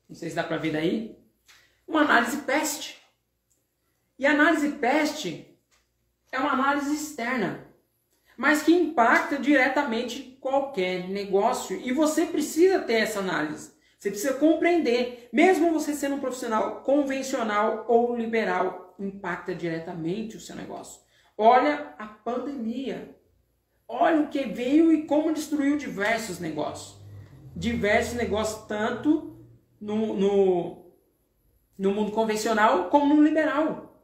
Não 0.09 0.15
sei 0.15 0.31
se 0.31 0.37
dá 0.37 0.45
para 0.45 0.57
ver 0.57 0.73
daí. 0.73 1.19
Uma 1.87 2.03
análise 2.03 2.39
PEST. 2.43 2.97
E 4.17 4.25
a 4.25 4.31
análise 4.31 4.71
PEST 4.73 5.45
é 6.31 6.39
uma 6.39 6.53
análise 6.53 6.95
externa, 6.95 7.66
mas 8.37 8.62
que 8.62 8.72
impacta 8.72 9.38
diretamente 9.38 10.37
qualquer 10.40 11.09
negócio. 11.09 11.81
E 11.81 11.92
você 11.92 12.27
precisa 12.27 12.81
ter 12.81 12.94
essa 12.94 13.20
análise. 13.20 13.75
Você 13.99 14.11
precisa 14.11 14.35
compreender, 14.35 15.29
mesmo 15.33 15.72
você 15.72 15.94
sendo 15.94 16.16
um 16.16 16.20
profissional 16.20 16.83
convencional 16.83 17.87
ou 17.88 18.14
liberal, 18.14 18.94
impacta 18.99 19.55
diretamente 19.55 20.37
o 20.37 20.40
seu 20.40 20.55
negócio. 20.55 21.01
Olha 21.37 21.94
a 21.99 22.07
pandemia. 22.07 23.16
Olha 23.88 24.22
o 24.22 24.29
que 24.29 24.44
veio 24.44 24.92
e 24.92 25.07
como 25.07 25.33
destruiu 25.33 25.77
diversos 25.77 26.38
negócios. 26.38 27.01
Diversos 27.55 28.14
negócios, 28.14 28.66
tanto 28.66 29.37
no, 29.81 30.14
no, 30.14 30.87
no 31.79 31.92
mundo 31.92 32.12
convencional 32.12 32.90
como 32.90 33.14
no 33.14 33.22
liberal. 33.22 34.03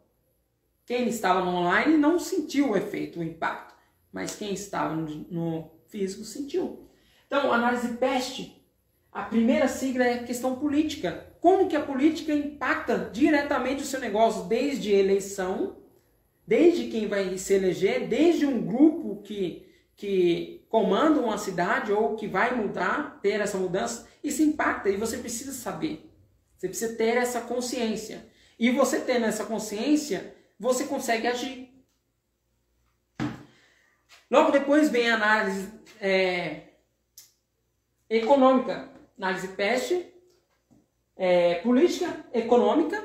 Quem 0.86 1.08
estava 1.08 1.44
no 1.44 1.50
online 1.50 1.96
não 1.96 2.18
sentiu 2.18 2.70
o 2.70 2.76
efeito, 2.76 3.20
o 3.20 3.22
impacto, 3.22 3.71
mas 4.12 4.37
quem 4.37 4.53
estava 4.53 4.94
no, 4.94 5.70
físico 5.88 6.25
sentiu. 6.25 6.88
Então, 7.27 7.53
análise 7.53 7.96
PEST, 7.96 8.62
a 9.11 9.22
primeira 9.22 9.68
sigla 9.68 10.05
é 10.05 10.22
questão 10.22 10.57
política. 10.57 11.35
Como 11.40 11.68
que 11.68 11.77
a 11.77 11.85
política 11.85 12.33
impacta 12.33 13.11
diretamente 13.12 13.83
o 13.83 13.87
seu 13.87 14.01
negócio, 14.01 14.44
desde 14.44 14.92
eleição, 14.92 15.77
desde 16.46 16.88
quem 16.88 17.09
vai 17.09 17.37
se 17.37 17.55
eleger, 17.55 18.09
desde 18.09 18.46
um 18.46 18.64
grupo 18.64 19.22
que, 19.22 19.66
que 19.96 20.64
comanda 20.68 21.20
uma 21.20 21.37
cidade 21.37 21.92
ou 21.92 22.16
que 22.16 22.27
vai 22.27 22.55
mudar, 22.55 23.18
ter 23.20 23.40
essa 23.40 23.59
mudança, 23.59 24.09
isso 24.22 24.42
impacta 24.42 24.88
e 24.88 24.96
você 24.96 25.18
precisa 25.18 25.53
saber. 25.53 26.11
Você 26.57 26.68
precisa 26.68 26.94
ter 26.94 27.16
essa 27.16 27.40
consciência. 27.40 28.27
E 28.59 28.70
você 28.70 29.01
tendo 29.01 29.27
essa 29.27 29.44
consciência, 29.44 30.35
você 30.59 30.85
consegue 30.85 31.27
agir. 31.27 31.71
Logo 34.32 34.50
depois 34.50 34.88
vem 34.88 35.10
a 35.10 35.16
análise 35.16 35.70
é, 36.00 36.68
econômica, 38.08 38.88
análise 39.18 39.48
PEST, 39.48 40.06
é, 41.14 41.56
política 41.56 42.24
econômica, 42.32 42.98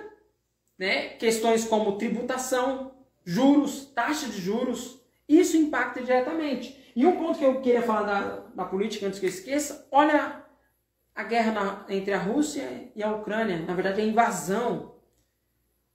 né? 0.79 1.09
questões 1.09 1.65
como 1.65 1.97
tributação, 1.97 2.93
juros, 3.25 3.87
taxa 3.87 4.27
de 4.27 4.39
juros, 4.39 5.01
isso 5.27 5.57
impacta 5.57 6.01
diretamente. 6.01 6.93
E 6.95 7.05
um 7.05 7.17
ponto 7.17 7.37
que 7.37 7.43
eu 7.43 7.59
queria 7.59 7.81
falar 7.81 8.03
da, 8.03 8.37
da 8.55 8.63
política, 8.63 9.05
antes 9.05 9.19
que 9.19 9.25
eu 9.25 9.29
esqueça, 9.29 9.85
olha 9.91 10.45
a 11.13 11.23
guerra 11.23 11.51
na, 11.51 11.85
entre 11.89 12.13
a 12.13 12.19
Rússia 12.19 12.89
e 12.95 13.03
a 13.03 13.11
Ucrânia, 13.11 13.65
na 13.67 13.73
verdade 13.73 13.99
a 13.99 14.05
invasão. 14.05 14.95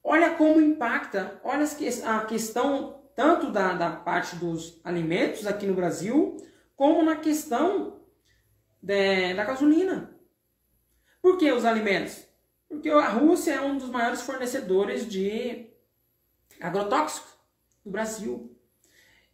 Olha 0.04 0.34
como 0.34 0.60
impacta, 0.60 1.40
olha 1.42 1.64
a 2.04 2.20
questão 2.26 3.01
tanto 3.14 3.50
da, 3.50 3.74
da 3.74 3.90
parte 3.90 4.36
dos 4.36 4.80
alimentos 4.84 5.46
aqui 5.46 5.66
no 5.66 5.74
Brasil, 5.74 6.36
como 6.76 7.02
na 7.02 7.16
questão 7.16 8.00
de, 8.80 9.34
da 9.34 9.44
gasolina. 9.44 10.14
Por 11.20 11.38
que 11.38 11.50
os 11.52 11.64
alimentos? 11.64 12.26
Porque 12.68 12.88
a 12.88 13.08
Rússia 13.08 13.52
é 13.52 13.60
um 13.60 13.76
dos 13.76 13.90
maiores 13.90 14.22
fornecedores 14.22 15.06
de 15.08 15.70
agrotóxicos 16.60 17.32
do 17.84 17.90
Brasil. 17.90 18.56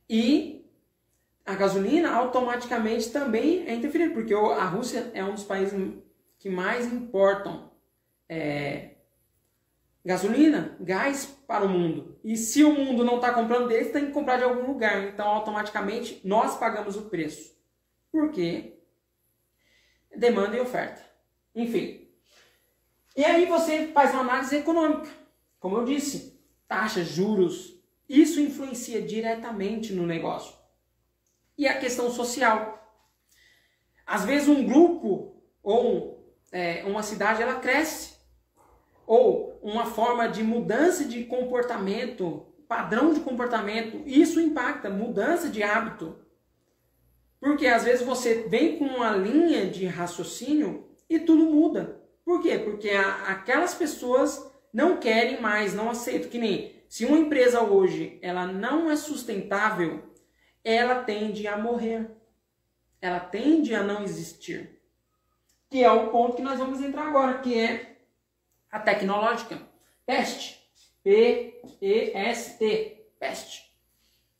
E 0.08 0.66
a 1.46 1.54
gasolina 1.54 2.10
automaticamente 2.10 3.10
também 3.10 3.66
é 3.66 3.74
interferida, 3.74 4.12
porque 4.12 4.34
a 4.34 4.64
Rússia 4.64 5.10
é 5.14 5.24
um 5.24 5.34
dos 5.34 5.44
países 5.44 5.72
que 6.38 6.50
mais 6.50 6.92
importam 6.92 7.72
é, 8.28 8.96
gasolina, 10.04 10.76
gás 10.80 11.26
para 11.46 11.64
o 11.64 11.68
mundo. 11.68 12.18
E 12.24 12.36
se 12.36 12.64
o 12.64 12.72
mundo 12.72 13.04
não 13.04 13.16
está 13.16 13.32
comprando 13.32 13.68
deles, 13.68 13.92
tem 13.92 14.06
que 14.06 14.12
comprar 14.12 14.36
de 14.36 14.44
algum 14.44 14.66
lugar. 14.66 15.04
Então, 15.08 15.26
automaticamente, 15.26 16.20
nós 16.24 16.56
pagamos 16.56 16.96
o 16.96 17.08
preço. 17.08 17.56
Por 18.10 18.30
quê? 18.30 18.78
Demanda 20.16 20.56
e 20.56 20.60
oferta. 20.60 21.02
Enfim. 21.54 22.08
E 23.16 23.24
aí 23.24 23.46
você 23.46 23.88
faz 23.88 24.12
uma 24.12 24.20
análise 24.20 24.56
econômica. 24.56 25.10
Como 25.58 25.76
eu 25.76 25.84
disse, 25.84 26.40
taxas, 26.66 27.08
juros. 27.08 27.78
Isso 28.08 28.40
influencia 28.40 29.02
diretamente 29.02 29.92
no 29.92 30.06
negócio 30.06 30.58
e 31.58 31.66
a 31.66 31.78
questão 31.78 32.10
social. 32.10 32.78
Às 34.06 34.24
vezes 34.24 34.48
um 34.48 34.64
grupo 34.64 35.42
ou 35.62 36.32
é, 36.52 36.84
uma 36.84 37.02
cidade 37.02 37.42
ela 37.42 37.56
cresce 37.56 38.16
ou 39.04 39.37
uma 39.62 39.86
forma 39.86 40.28
de 40.28 40.42
mudança 40.42 41.04
de 41.04 41.24
comportamento, 41.24 42.46
padrão 42.68 43.12
de 43.12 43.20
comportamento, 43.20 44.02
isso 44.06 44.40
impacta 44.40 44.90
mudança 44.90 45.48
de 45.48 45.62
hábito. 45.62 46.16
Porque 47.40 47.66
às 47.66 47.84
vezes 47.84 48.04
você 48.04 48.46
vem 48.48 48.78
com 48.78 48.84
uma 48.84 49.10
linha 49.10 49.66
de 49.66 49.86
raciocínio 49.86 50.88
e 51.08 51.18
tudo 51.18 51.44
muda. 51.44 52.02
Por 52.24 52.42
quê? 52.42 52.58
Porque 52.58 52.90
a, 52.90 53.28
aquelas 53.28 53.74
pessoas 53.74 54.52
não 54.72 54.98
querem 54.98 55.40
mais, 55.40 55.72
não 55.72 55.90
aceitam. 55.90 56.28
Que 56.28 56.38
nem 56.38 56.82
se 56.88 57.06
uma 57.06 57.18
empresa 57.18 57.62
hoje 57.62 58.18
ela 58.20 58.46
não 58.46 58.90
é 58.90 58.96
sustentável, 58.96 60.02
ela 60.64 61.02
tende 61.04 61.46
a 61.46 61.56
morrer. 61.56 62.10
Ela 63.00 63.20
tende 63.20 63.74
a 63.74 63.82
não 63.82 64.02
existir. 64.02 64.80
Que 65.70 65.84
é 65.84 65.90
o 65.90 66.10
ponto 66.10 66.36
que 66.36 66.42
nós 66.42 66.58
vamos 66.58 66.80
entrar 66.80 67.06
agora, 67.06 67.38
que 67.38 67.58
é 67.58 67.97
a 68.70 68.78
tecnológica. 68.78 69.60
Peste. 70.04 70.58
P-E-S-T. 71.02 72.66
Peste. 73.18 73.72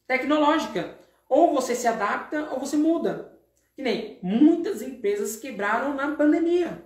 Tecnológica. 0.06 0.98
Ou 1.28 1.54
você 1.54 1.74
se 1.74 1.86
adapta 1.86 2.50
ou 2.52 2.60
você 2.60 2.76
muda. 2.76 3.38
Que 3.74 3.82
nem 3.82 4.18
muitas 4.22 4.82
empresas 4.82 5.36
quebraram 5.36 5.94
na 5.94 6.16
pandemia. 6.16 6.82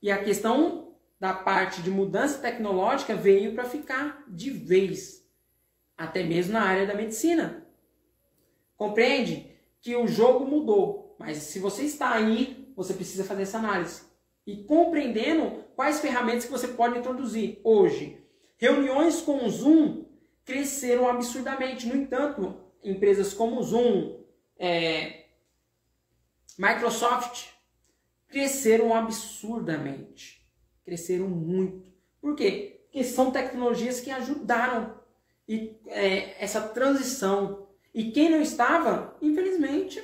E 0.00 0.10
a 0.10 0.22
questão 0.22 0.94
da 1.18 1.32
parte 1.32 1.82
de 1.82 1.90
mudança 1.90 2.38
tecnológica 2.38 3.14
veio 3.14 3.54
para 3.54 3.64
ficar 3.64 4.24
de 4.28 4.50
vez. 4.50 5.26
Até 5.96 6.22
mesmo 6.22 6.52
na 6.52 6.62
área 6.62 6.86
da 6.86 6.94
medicina. 6.94 7.66
Compreende 8.76 9.50
que 9.80 9.94
o 9.96 10.06
jogo 10.06 10.44
mudou, 10.44 11.16
mas 11.18 11.38
se 11.38 11.58
você 11.58 11.84
está 11.84 12.12
aí, 12.12 12.72
você 12.76 12.94
precisa 12.94 13.24
fazer 13.24 13.42
essa 13.42 13.58
análise. 13.58 14.02
E 14.46 14.64
compreendendo 14.64 15.64
quais 15.74 16.00
ferramentas 16.00 16.44
que 16.44 16.52
você 16.52 16.68
pode 16.68 16.98
introduzir 16.98 17.60
hoje. 17.64 18.22
Reuniões 18.56 19.20
com 19.20 19.44
o 19.44 19.50
Zoom 19.50 20.04
cresceram 20.44 21.08
absurdamente. 21.08 21.86
No 21.86 21.96
entanto, 21.96 22.54
empresas 22.82 23.32
como 23.32 23.58
o 23.58 23.62
Zoom, 23.62 24.22
é, 24.58 25.24
Microsoft, 26.58 27.48
cresceram 28.28 28.94
absurdamente. 28.94 30.46
Cresceram 30.84 31.28
muito. 31.28 31.92
Por 32.20 32.36
quê? 32.36 32.82
Porque 32.84 33.04
são 33.04 33.30
tecnologias 33.30 34.00
que 34.00 34.10
ajudaram 34.10 35.00
e, 35.48 35.80
é, 35.86 36.42
essa 36.42 36.60
transição. 36.60 37.66
E 37.92 38.10
quem 38.10 38.28
não 38.28 38.40
estava, 38.40 39.16
infelizmente, 39.22 40.02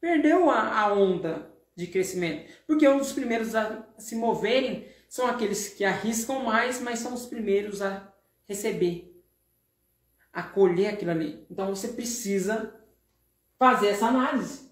perdeu 0.00 0.50
a, 0.50 0.80
a 0.80 0.92
onda 0.92 1.55
de 1.76 1.86
crescimento. 1.86 2.50
Porque 2.66 2.88
dos 2.88 3.12
primeiros 3.12 3.54
a 3.54 3.86
se 3.98 4.16
moverem 4.16 4.88
são 5.08 5.26
aqueles 5.26 5.68
que 5.68 5.84
arriscam 5.84 6.42
mais, 6.42 6.80
mas 6.80 6.98
são 6.98 7.14
os 7.14 7.26
primeiros 7.26 7.82
a 7.82 8.12
receber, 8.46 9.22
a 10.32 10.42
colher 10.42 10.94
aquilo 10.94 11.10
ali. 11.10 11.46
Então 11.50 11.74
você 11.74 11.88
precisa 11.88 12.74
fazer 13.58 13.88
essa 13.88 14.06
análise. 14.06 14.66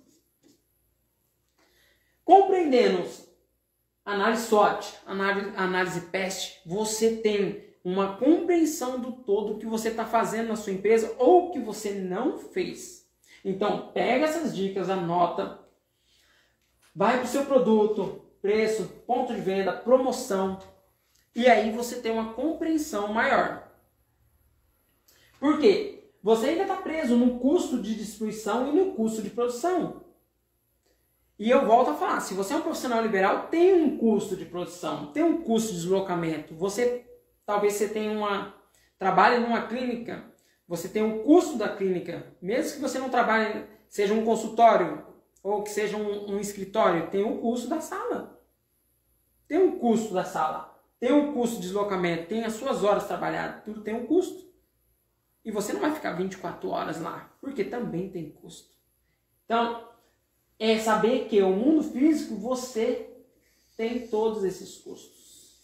Compreendendo 2.25 3.07
análise 4.05 4.47
SWOT, 4.47 4.95
análise, 5.07 5.53
análise 5.57 6.01
PEST, 6.03 6.63
você 6.65 7.17
tem 7.17 7.75
uma 7.85 8.17
compreensão 8.17 8.99
do 8.99 9.13
todo 9.13 9.59
que 9.59 9.67
você 9.67 9.89
está 9.89 10.07
fazendo 10.07 10.49
na 10.49 10.57
sua 10.57 10.73
empresa 10.73 11.15
ou 11.19 11.51
que 11.51 11.61
você 11.61 11.91
não 11.93 12.39
fez. 12.39 13.07
Então, 13.45 13.93
pega 13.93 14.25
essas 14.25 14.57
dicas, 14.57 14.89
anota, 14.89 15.64
vai 16.95 17.17
para 17.17 17.25
o 17.25 17.29
seu 17.29 17.45
produto, 17.45 18.25
preço, 18.41 18.85
ponto 19.07 19.35
de 19.35 19.41
venda, 19.41 19.73
promoção, 19.73 20.59
e 21.35 21.49
aí 21.49 21.73
você 21.73 22.01
tem 22.01 22.13
uma 22.13 22.35
compreensão 22.35 23.13
maior. 23.13 23.69
Por 25.41 25.59
quê? 25.59 26.13
Você 26.23 26.47
ainda 26.47 26.63
está 26.63 26.77
preso 26.77 27.17
no 27.17 27.39
custo 27.39 27.83
de 27.83 27.95
distribuição 27.95 28.69
e 28.69 28.73
no 28.73 28.95
custo 28.95 29.21
de 29.21 29.31
produção. 29.31 30.05
E 31.39 31.51
eu 31.51 31.67
volto 31.67 31.91
a 31.91 31.95
falar, 31.95 32.21
se 32.21 32.33
você 32.33 32.55
é 32.55 32.57
um 32.57 32.63
profissional 32.63 33.03
liberal, 33.03 33.49
tem 33.49 33.75
um 33.75 33.99
custo 33.99 34.37
de 34.37 34.45
produção, 34.45 35.13
tem 35.13 35.23
um 35.23 35.43
custo 35.43 35.73
de 35.73 35.81
deslocamento. 35.81 36.55
Você 36.55 37.05
talvez 37.45 37.75
você 37.75 37.89
tenha 37.89 38.17
uma 38.17 38.55
trabalhe 38.99 39.39
numa 39.39 39.67
clínica, 39.67 40.25
você 40.67 40.89
tem 40.89 41.03
um 41.03 41.25
custo 41.25 41.59
da 41.59 41.69
clínica, 41.69 42.25
mesmo 42.41 42.77
que 42.77 42.81
você 42.81 42.99
não 42.99 43.11
trabalhe, 43.11 43.67
seja 43.89 44.15
um 44.15 44.25
consultório 44.25 45.05
ou 45.45 45.63
que 45.63 45.69
seja 45.69 45.99
um, 45.99 46.33
um 46.33 46.41
escritório, 46.41 47.11
tem 47.11 47.23
um 47.23 47.39
custo 47.39 47.69
da 47.69 47.79
sala. 47.79 48.43
Tem 49.47 49.59
um 49.59 49.79
custo 49.79 50.15
da 50.15 50.25
sala, 50.25 50.83
tem 50.99 51.13
um 51.13 51.35
custo 51.35 51.57
de 51.57 51.63
deslocamento, 51.63 52.29
tem 52.29 52.45
as 52.45 52.55
suas 52.55 52.83
horas 52.83 53.07
trabalhadas, 53.07 53.63
tudo 53.63 53.83
tem 53.83 53.95
um 53.95 54.07
custo. 54.07 54.51
E 55.45 55.51
você 55.51 55.75
não 55.75 55.83
vai 55.83 55.95
ficar 55.95 56.15
24 56.15 56.67
horas 56.71 56.99
lá, 56.99 57.31
porque 57.43 57.63
também 57.63 58.09
tem 58.09 58.31
custo. 58.31 58.73
Então, 59.45 59.87
é 60.59 60.79
saber 60.79 61.29
que 61.29 61.43
o 61.43 61.51
mundo 61.51 61.83
físico 61.83 62.37
você 62.37 63.11
tem 63.77 64.09
todos 64.09 64.45
esses 64.45 64.79
custos. 64.79 65.61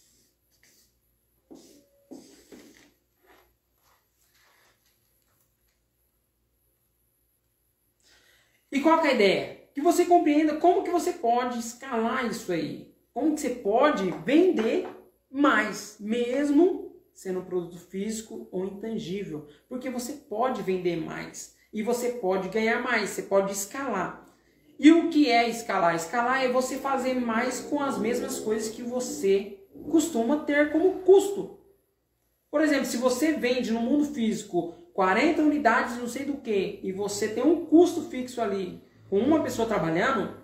E 8.71 8.79
qual 8.79 9.03
é 9.03 9.09
a 9.09 9.13
ideia? 9.13 9.60
Que 9.73 9.81
você 9.81 10.05
compreenda 10.05 10.57
como 10.57 10.83
que 10.83 10.89
você 10.89 11.13
pode 11.13 11.59
escalar 11.59 12.25
isso 12.25 12.51
aí. 12.51 12.93
Como 13.13 13.35
que 13.35 13.41
você 13.41 13.49
pode 13.49 14.09
vender 14.25 14.87
mais, 15.29 15.97
mesmo 15.99 16.95
sendo 17.13 17.39
um 17.39 17.45
produto 17.45 17.77
físico 17.77 18.47
ou 18.51 18.65
intangível. 18.65 19.47
Porque 19.69 19.89
você 19.89 20.13
pode 20.13 20.61
vender 20.61 20.97
mais 20.97 21.55
e 21.73 21.83
você 21.83 22.09
pode 22.09 22.49
ganhar 22.49 22.81
mais, 22.81 23.11
você 23.11 23.23
pode 23.23 23.51
escalar. 23.51 24.25
E 24.79 24.91
o 24.91 25.09
que 25.09 25.29
é 25.29 25.47
escalar? 25.47 25.95
Escalar 25.95 26.43
é 26.43 26.51
você 26.51 26.77
fazer 26.77 27.13
mais 27.13 27.61
com 27.61 27.79
as 27.79 27.97
mesmas 27.97 28.39
coisas 28.39 28.73
que 28.73 28.81
você 28.81 29.59
costuma 29.89 30.37
ter 30.37 30.71
como 30.71 30.99
custo. 31.01 31.59
Por 32.49 32.61
exemplo, 32.61 32.85
se 32.85 32.97
você 32.97 33.33
vende 33.33 33.71
no 33.71 33.79
mundo 33.79 34.05
físico 34.05 34.73
40 34.93 35.41
unidades 35.41 35.97
não 35.97 36.07
sei 36.07 36.25
do 36.25 36.37
que, 36.37 36.79
e 36.83 36.91
você 36.91 37.29
tem 37.29 37.43
um 37.43 37.65
custo 37.65 38.01
fixo 38.09 38.41
ali 38.41 38.81
com 39.11 39.19
uma 39.19 39.43
pessoa 39.43 39.67
trabalhando, 39.67 40.37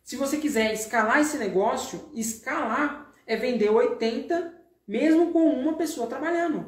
se 0.00 0.14
você 0.14 0.36
quiser 0.36 0.72
escalar 0.72 1.18
esse 1.18 1.36
negócio, 1.36 2.08
escalar 2.14 3.12
é 3.26 3.36
vender 3.36 3.68
80 3.70 4.54
mesmo 4.86 5.32
com 5.32 5.40
uma 5.50 5.72
pessoa 5.72 6.06
trabalhando. 6.06 6.64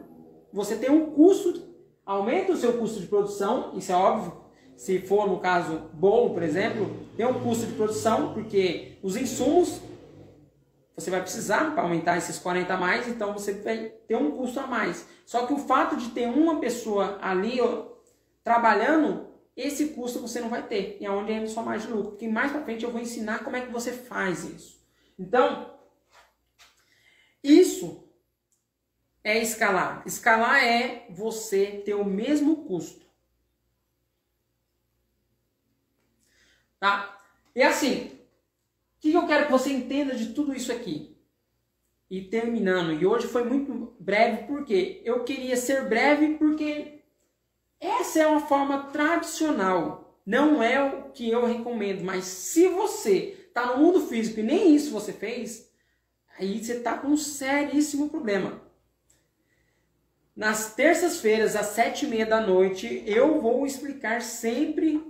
Você 0.53 0.75
tem 0.75 0.91
um 0.91 1.13
custo, 1.13 1.63
aumenta 2.05 2.51
o 2.51 2.57
seu 2.57 2.73
custo 2.79 2.99
de 2.99 3.07
produção, 3.07 3.75
isso 3.77 3.93
é 3.93 3.95
óbvio. 3.95 4.45
Se 4.77 4.99
for 4.99 5.29
no 5.29 5.39
caso 5.39 5.83
bolo, 5.95 6.35
por 6.35 6.43
exemplo, 6.43 6.91
tem 7.17 7.25
um 7.25 7.41
custo 7.41 7.67
de 7.67 7.75
produção, 7.75 8.35
porque 8.35 8.99
os 9.01 9.17
insumos 9.17 9.81
você 10.97 11.11
vai 11.11 11.21
precisar 11.21 11.75
para 11.75 11.83
aumentar 11.83 12.17
esses 12.17 12.39
40 12.39 12.75
a 12.75 12.77
mais, 12.77 13.07
então 13.07 13.33
você 13.33 13.53
vai 13.53 13.93
ter 14.09 14.17
um 14.17 14.33
custo 14.33 14.59
a 14.59 14.67
mais. 14.67 15.07
Só 15.25 15.47
que 15.47 15.53
o 15.53 15.59
fato 15.59 15.95
de 15.95 16.09
ter 16.09 16.27
uma 16.27 16.59
pessoa 16.59 17.19
ali 17.23 17.61
ó, 17.61 17.85
trabalhando, 18.43 19.29
esse 19.57 19.89
custo 19.89 20.21
você 20.21 20.39
não 20.39 20.51
vai 20.51 20.67
ter. 20.67 20.99
E 21.01 21.07
é 21.07 21.11
onde 21.11 21.33
entra 21.33 21.49
sua 21.49 21.63
margem 21.63 21.89
de 21.89 21.95
lucro. 21.95 22.11
Porque 22.11 22.29
mais 22.29 22.53
para 22.53 22.63
frente 22.63 22.85
eu 22.85 22.91
vou 22.91 23.01
ensinar 23.01 23.43
como 23.43 23.57
é 23.57 23.65
que 23.65 23.73
você 23.73 23.93
faz 23.93 24.45
isso. 24.45 24.85
Então, 25.19 25.75
isso 27.43 28.07
é 29.25 29.41
escalar. 29.41 30.03
Escalar 30.07 30.63
é 30.63 31.07
você 31.11 31.83
ter 31.85 31.95
o 31.95 32.05
mesmo 32.05 32.65
custo. 32.65 33.07
Tá? 36.79 37.19
E 37.55 37.63
assim, 37.63 38.09
o 38.09 39.01
que 39.01 39.13
eu 39.13 39.27
quero 39.27 39.47
que 39.47 39.53
você 39.53 39.73
entenda 39.73 40.15
de 40.15 40.35
tudo 40.35 40.55
isso 40.55 40.71
aqui? 40.71 41.17
E 42.09 42.21
terminando, 42.21 42.93
e 42.93 43.05
hoje 43.05 43.27
foi 43.27 43.43
muito 43.43 43.97
breve 43.99 44.47
porque 44.47 45.03
eu 45.05 45.25
queria 45.25 45.57
ser 45.57 45.89
breve 45.89 46.35
porque 46.35 46.96
essa 47.81 48.21
é 48.21 48.27
uma 48.27 48.47
forma 48.47 48.85
tradicional, 48.85 50.21
não 50.25 50.63
é 50.63 50.83
o 50.83 51.11
que 51.11 51.31
eu 51.31 51.47
recomendo, 51.47 52.03
mas 52.03 52.25
se 52.25 52.69
você 52.69 53.47
está 53.49 53.67
no 53.67 53.79
mundo 53.83 54.07
físico 54.07 54.41
e 54.41 54.43
nem 54.43 54.75
isso 54.75 54.91
você 54.91 55.13
fez, 55.13 55.71
aí 56.39 56.63
você 56.63 56.75
está 56.75 56.99
com 56.99 57.09
um 57.09 57.17
seríssimo 57.17 58.09
problema. 58.09 58.61
Nas 60.35 60.75
terças-feiras, 60.75 61.57
às 61.57 61.67
sete 61.67 62.05
e 62.05 62.09
meia 62.09 62.27
da 62.27 62.41
noite, 62.41 63.03
eu 63.07 63.41
vou 63.41 63.67
explicar 63.67 64.21
sempre 64.21 65.03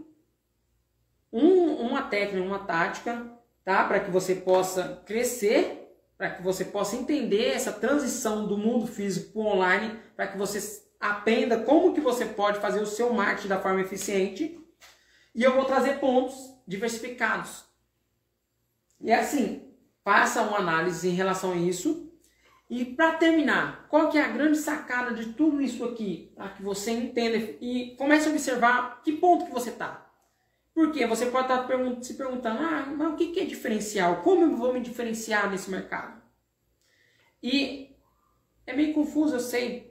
um, 1.32 1.74
uma 1.74 2.02
técnica, 2.02 2.46
uma 2.46 2.60
tática 2.60 3.36
tá? 3.66 3.82
Para 3.84 3.98
que 3.98 4.10
você 4.12 4.36
possa 4.36 5.02
crescer, 5.04 5.92
para 6.16 6.30
que 6.30 6.42
você 6.42 6.64
possa 6.64 6.94
entender 6.94 7.48
essa 7.48 7.72
transição 7.72 8.46
do 8.46 8.56
mundo 8.56 8.86
físico 8.86 9.32
para 9.32 9.42
o 9.42 9.46
online, 9.46 9.98
para 10.14 10.28
que 10.28 10.38
você 10.38 10.85
aprenda 11.00 11.60
como 11.60 11.94
que 11.94 12.00
você 12.00 12.24
pode 12.24 12.60
fazer 12.60 12.80
o 12.80 12.86
seu 12.86 13.12
marketing 13.12 13.48
da 13.48 13.60
forma 13.60 13.80
eficiente. 13.80 14.60
E 15.34 15.42
eu 15.42 15.54
vou 15.54 15.64
trazer 15.64 16.00
pontos 16.00 16.34
diversificados. 16.66 17.64
E 19.00 19.12
assim, 19.12 19.72
faça 20.02 20.42
uma 20.42 20.58
análise 20.58 21.08
em 21.08 21.14
relação 21.14 21.52
a 21.52 21.56
isso. 21.56 22.10
E 22.68 22.84
para 22.84 23.14
terminar, 23.14 23.86
qual 23.88 24.08
que 24.08 24.18
é 24.18 24.24
a 24.24 24.28
grande 24.28 24.58
sacada 24.58 25.14
de 25.14 25.32
tudo 25.34 25.60
isso 25.60 25.84
aqui? 25.84 26.32
Para 26.34 26.48
que 26.48 26.62
você 26.62 26.90
entenda 26.90 27.36
e 27.60 27.94
comece 27.96 28.28
a 28.28 28.32
observar 28.32 29.02
que 29.02 29.12
ponto 29.12 29.46
que 29.46 29.52
você 29.52 29.70
está. 29.70 30.10
Porque 30.74 31.06
você 31.06 31.26
pode 31.26 31.50
estar 31.50 31.66
se 32.02 32.14
perguntando, 32.14 32.60
ah, 32.60 32.84
mas 32.96 33.12
o 33.12 33.16
que 33.16 33.40
é 33.40 33.44
diferencial? 33.44 34.22
Como 34.22 34.44
eu 34.44 34.56
vou 34.56 34.72
me 34.72 34.80
diferenciar 34.80 35.50
nesse 35.50 35.70
mercado? 35.70 36.20
E 37.42 37.96
é 38.66 38.74
meio 38.74 38.92
confuso, 38.92 39.36
eu 39.36 39.40
sei. 39.40 39.85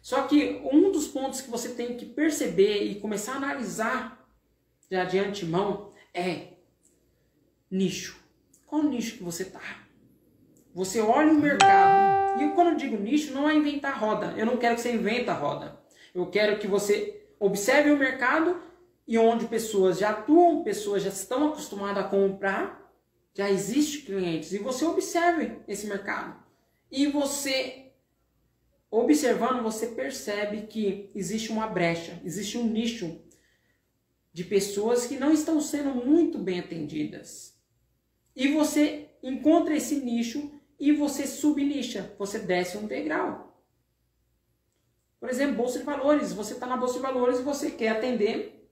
Só 0.00 0.22
que 0.22 0.60
um 0.72 0.90
dos 0.90 1.08
pontos 1.08 1.40
que 1.40 1.50
você 1.50 1.70
tem 1.70 1.96
que 1.96 2.06
perceber 2.06 2.84
e 2.84 3.00
começar 3.00 3.34
a 3.34 3.36
analisar 3.36 4.28
já 4.90 5.04
de 5.04 5.18
antemão 5.18 5.90
é 6.12 6.54
nicho. 7.70 8.18
Qual 8.66 8.82
nicho 8.82 9.18
que 9.18 9.22
você 9.22 9.44
está? 9.44 9.60
Você 10.74 11.00
olha 11.00 11.32
o 11.32 11.40
mercado. 11.40 12.42
E 12.42 12.48
quando 12.54 12.68
eu 12.68 12.76
digo 12.76 12.96
nicho, 12.96 13.34
não 13.34 13.48
é 13.48 13.54
inventar 13.54 13.98
roda. 13.98 14.34
Eu 14.36 14.46
não 14.46 14.56
quero 14.56 14.76
que 14.76 14.82
você 14.82 14.92
invente 14.92 15.28
a 15.28 15.34
roda. 15.34 15.80
Eu 16.14 16.26
quero 16.26 16.58
que 16.58 16.66
você 16.66 17.26
observe 17.38 17.90
o 17.90 17.98
mercado 17.98 18.60
e 19.06 19.18
onde 19.18 19.46
pessoas 19.46 19.98
já 19.98 20.10
atuam, 20.10 20.62
pessoas 20.62 21.02
já 21.02 21.08
estão 21.08 21.48
acostumadas 21.48 22.04
a 22.04 22.08
comprar, 22.08 22.92
já 23.34 23.50
existe 23.50 24.02
clientes 24.02 24.52
e 24.52 24.58
você 24.58 24.84
observe 24.84 25.58
esse 25.66 25.86
mercado. 25.86 26.40
E 26.90 27.06
você 27.06 27.89
observando, 28.90 29.62
você 29.62 29.88
percebe 29.88 30.66
que 30.66 31.10
existe 31.14 31.52
uma 31.52 31.66
brecha, 31.66 32.20
existe 32.24 32.58
um 32.58 32.66
nicho 32.66 33.22
de 34.32 34.44
pessoas 34.44 35.06
que 35.06 35.16
não 35.16 35.32
estão 35.32 35.60
sendo 35.60 35.94
muito 35.94 36.38
bem 36.38 36.58
atendidas. 36.58 37.56
E 38.34 38.48
você 38.48 39.10
encontra 39.22 39.76
esse 39.76 39.96
nicho 39.96 40.52
e 40.78 40.92
você 40.92 41.26
subnicha, 41.26 42.14
você 42.18 42.38
desce 42.38 42.78
um 42.78 42.86
degrau. 42.86 43.50
Por 45.20 45.28
exemplo, 45.28 45.56
bolsa 45.56 45.78
de 45.78 45.84
valores. 45.84 46.32
Você 46.32 46.54
está 46.54 46.66
na 46.66 46.78
bolsa 46.78 46.94
de 46.94 47.00
valores 47.00 47.38
e 47.38 47.42
você 47.42 47.70
quer 47.70 47.90
atender 47.90 48.70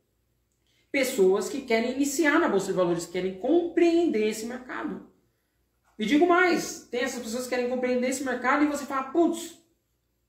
pessoas 0.90 1.50
que 1.50 1.60
querem 1.60 1.92
iniciar 1.92 2.38
na 2.40 2.48
bolsa 2.48 2.68
de 2.68 2.72
valores, 2.72 3.04
querem 3.04 3.38
compreender 3.38 4.28
esse 4.28 4.46
mercado. 4.46 5.06
E 5.98 6.06
digo 6.06 6.26
mais, 6.26 6.88
tem 6.90 7.02
essas 7.02 7.22
pessoas 7.22 7.44
que 7.44 7.50
querem 7.50 7.68
compreender 7.68 8.08
esse 8.08 8.24
mercado 8.24 8.64
e 8.64 8.68
você 8.68 8.86
fala, 8.86 9.10
putz, 9.10 9.57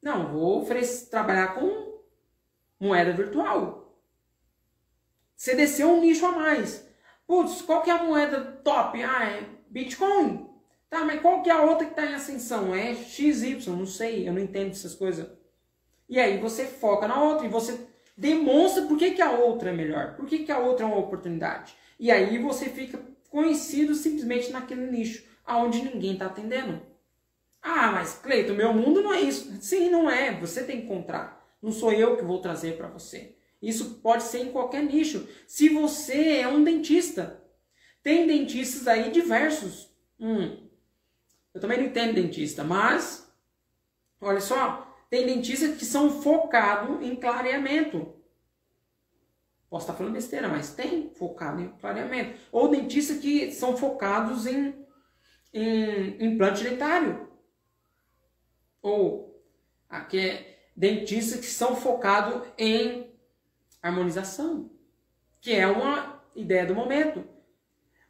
não, 0.02 0.32
vou 0.32 0.62
oferecer, 0.62 1.10
trabalhar 1.10 1.56
com 1.56 2.00
moeda 2.80 3.12
virtual. 3.12 3.98
Você 5.36 5.56
desceu 5.56 5.90
um 5.90 6.02
nicho 6.02 6.26
a 6.26 6.32
mais. 6.32 6.88
Putz, 7.28 7.62
qual 7.62 7.82
que 7.82 7.90
é 7.90 7.94
a 7.94 8.04
moeda 8.04 8.42
top? 8.64 9.02
Ah, 9.04 9.30
é 9.30 9.44
Bitcoin. 9.70 10.50
Tá, 10.90 11.06
mas 11.06 11.22
qual 11.22 11.44
que 11.44 11.50
é 11.50 11.54
a 11.54 11.62
outra 11.62 11.86
que 11.86 11.92
está 11.92 12.06
em 12.06 12.16
ascensão? 12.16 12.74
É 12.74 12.96
XY, 12.96 13.70
não 13.70 13.86
sei, 13.86 14.28
eu 14.28 14.34
não 14.34 14.42
entendo 14.42 14.72
essas 14.72 14.96
coisas. 14.96 15.30
E 16.08 16.20
aí 16.20 16.40
você 16.40 16.66
foca 16.66 17.08
na 17.08 17.22
outra 17.22 17.46
e 17.46 17.50
você 17.50 17.88
demonstra 18.18 18.84
por 18.88 18.98
que, 18.98 19.12
que 19.12 19.22
a 19.22 19.32
outra 19.32 19.70
é 19.70 19.74
melhor, 19.74 20.16
por 20.16 20.26
que, 20.26 20.40
que 20.40 20.52
a 20.52 20.58
outra 20.58 20.86
é 20.86 20.88
uma 20.90 20.98
oportunidade. 20.98 21.76
E 22.00 22.12
aí 22.12 22.40
você 22.40 22.66
fica 22.70 23.00
conhecido 23.30 23.94
simplesmente 23.94 24.52
naquele 24.52 24.90
nicho, 24.90 25.24
aonde 25.46 25.84
ninguém 25.84 26.14
está 26.14 26.26
atendendo. 26.26 26.82
Ah, 27.62 27.91
mas 27.91 28.13
Cleito, 28.13 28.54
meu 28.54 28.74
mundo 28.74 29.02
não 29.02 29.13
é 29.13 29.22
isso. 29.22 29.52
Sim, 29.62 29.89
não 29.89 30.10
é. 30.10 30.39
Você 30.39 30.63
tem 30.63 30.80
que 30.82 30.86
encontrar. 30.86 31.39
Não 31.62 31.72
sou 31.72 31.91
eu 31.91 32.15
que 32.15 32.24
vou 32.24 32.41
trazer 32.41 32.78
para 32.78 32.88
você. 32.88 33.36
Isso 33.62 34.00
pode 34.02 34.24
ser 34.24 34.39
em 34.39 34.52
qualquer 34.52 34.84
nicho. 34.84 35.28
Se 35.45 35.69
você 35.69 36.38
é 36.39 36.48
um 36.48 36.63
dentista, 36.63 37.43
tem 38.02 38.26
dentistas 38.26 38.88
aí 38.88 39.12
diversos. 39.12 39.93
Hum, 40.19 40.69
eu 41.54 41.60
também 41.60 41.78
não 41.78 41.86
entendo 41.88 42.15
dentista, 42.15 42.63
mas 42.63 43.30
olha 44.22 44.39
só, 44.39 44.95
tem 45.10 45.26
dentistas 45.26 45.78
que 45.78 45.86
são 45.86 46.22
focados 46.22 47.06
em 47.06 47.15
clareamento. 47.15 48.15
Posso 49.69 49.84
estar 49.84 49.93
falando 49.93 50.13
besteira, 50.13 50.48
mas 50.48 50.74
tem 50.74 51.12
focado 51.13 51.62
em 51.62 51.69
clareamento. 51.78 52.39
Ou 52.52 52.69
dentistas 52.69 53.17
que 53.17 53.52
são 53.52 53.78
focados 53.78 54.48
em, 54.48 54.74
em 55.54 56.26
implante 56.26 56.63
dentário. 56.63 57.29
Ou 58.82 59.42
aqui 59.89 60.20
é 60.20 60.60
dentistas 60.76 61.39
que 61.39 61.46
são 61.46 61.76
focados 61.76 62.48
em 62.58 63.12
harmonização, 63.82 64.70
que 65.42 65.54
é 65.54 65.68
uma 65.68 66.24
ideia 66.36 66.65
do 66.65 66.76
momento. 66.76 67.24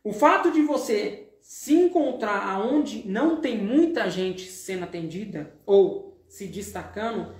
O 0.03 0.13
fato 0.13 0.51
de 0.51 0.62
você 0.62 1.29
se 1.41 1.73
encontrar 1.73 2.47
aonde 2.47 3.08
não 3.08 3.41
tem 3.41 3.58
muita 3.58 4.10
gente 4.10 4.51
sendo 4.51 4.84
atendida 4.84 5.55
ou 5.65 6.21
se 6.27 6.45
destacando, 6.45 7.36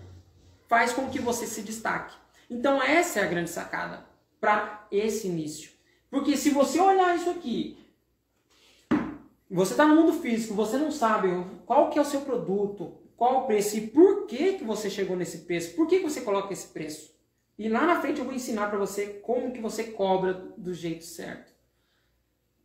faz 0.68 0.94
com 0.94 1.10
que 1.10 1.20
você 1.20 1.46
se 1.46 1.62
destaque. 1.62 2.16
Então 2.50 2.82
essa 2.82 3.20
é 3.20 3.24
a 3.24 3.28
grande 3.28 3.50
sacada 3.50 4.06
para 4.40 4.88
esse 4.92 5.28
início. 5.28 5.72
Porque 6.10 6.36
se 6.36 6.50
você 6.50 6.80
olhar 6.80 7.16
isso 7.16 7.30
aqui, 7.30 7.78
você 9.50 9.74
está 9.74 9.86
no 9.86 9.96
mundo 9.96 10.14
físico, 10.14 10.54
você 10.54 10.78
não 10.78 10.92
sabe 10.92 11.30
qual 11.66 11.90
que 11.90 12.00
é 12.00 12.02
o 12.02 12.06
seu 12.06 12.22
produto, 12.22 12.98
qual 13.20 13.44
o 13.44 13.48
preço 13.48 13.76
e 13.76 13.86
por 13.86 14.28
que, 14.28 14.54
que 14.54 14.64
você 14.64 14.90
chegou 14.90 15.18
nesse 15.18 15.40
preço, 15.40 15.76
por 15.76 15.88
que, 15.88 15.98
que 15.98 16.10
você 16.10 16.22
coloca 16.22 16.54
esse 16.54 16.68
preço. 16.70 17.14
E 17.58 17.68
lá 17.68 17.86
na 17.86 18.00
frente 18.00 18.20
eu 18.20 18.26
vou 18.26 18.34
ensinar 18.34 18.70
para 18.70 18.80
você 18.80 19.08
como 19.22 19.52
que 19.52 19.60
você 19.60 19.92
cobra 19.92 20.34
do 20.58 20.74
jeito 20.74 21.04
certo. 21.04 21.52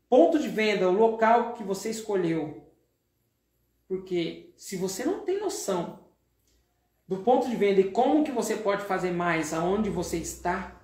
Ponto 0.08 0.38
de 0.38 0.46
venda, 0.46 0.88
o 0.88 0.92
local 0.92 1.54
que 1.54 1.64
você 1.64 1.90
escolheu. 1.90 2.72
Porque 3.88 4.54
se 4.56 4.76
você 4.76 5.04
não 5.04 5.24
tem 5.24 5.40
noção 5.40 6.04
do 7.08 7.16
ponto 7.16 7.50
de 7.50 7.56
venda 7.56 7.80
e 7.80 7.90
como 7.90 8.22
que 8.22 8.30
você 8.30 8.54
pode 8.54 8.84
fazer 8.84 9.10
mais 9.10 9.52
aonde 9.52 9.90
você 9.90 10.18
está, 10.18 10.80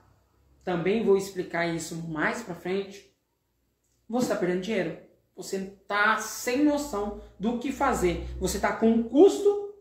também 0.64 1.04
vou 1.04 1.16
explicar 1.16 1.72
isso 1.72 1.94
mais 2.08 2.42
para 2.42 2.56
frente. 2.56 3.16
Você 4.08 4.24
está 4.24 4.36
perdendo 4.36 4.62
dinheiro. 4.62 4.98
Você 5.36 5.56
está 5.56 6.18
sem 6.18 6.64
noção 6.64 7.20
do 7.38 7.58
que 7.58 7.72
fazer. 7.72 8.26
Você 8.38 8.56
está 8.56 8.74
com 8.74 8.90
um 8.90 9.02
custo. 9.02 9.74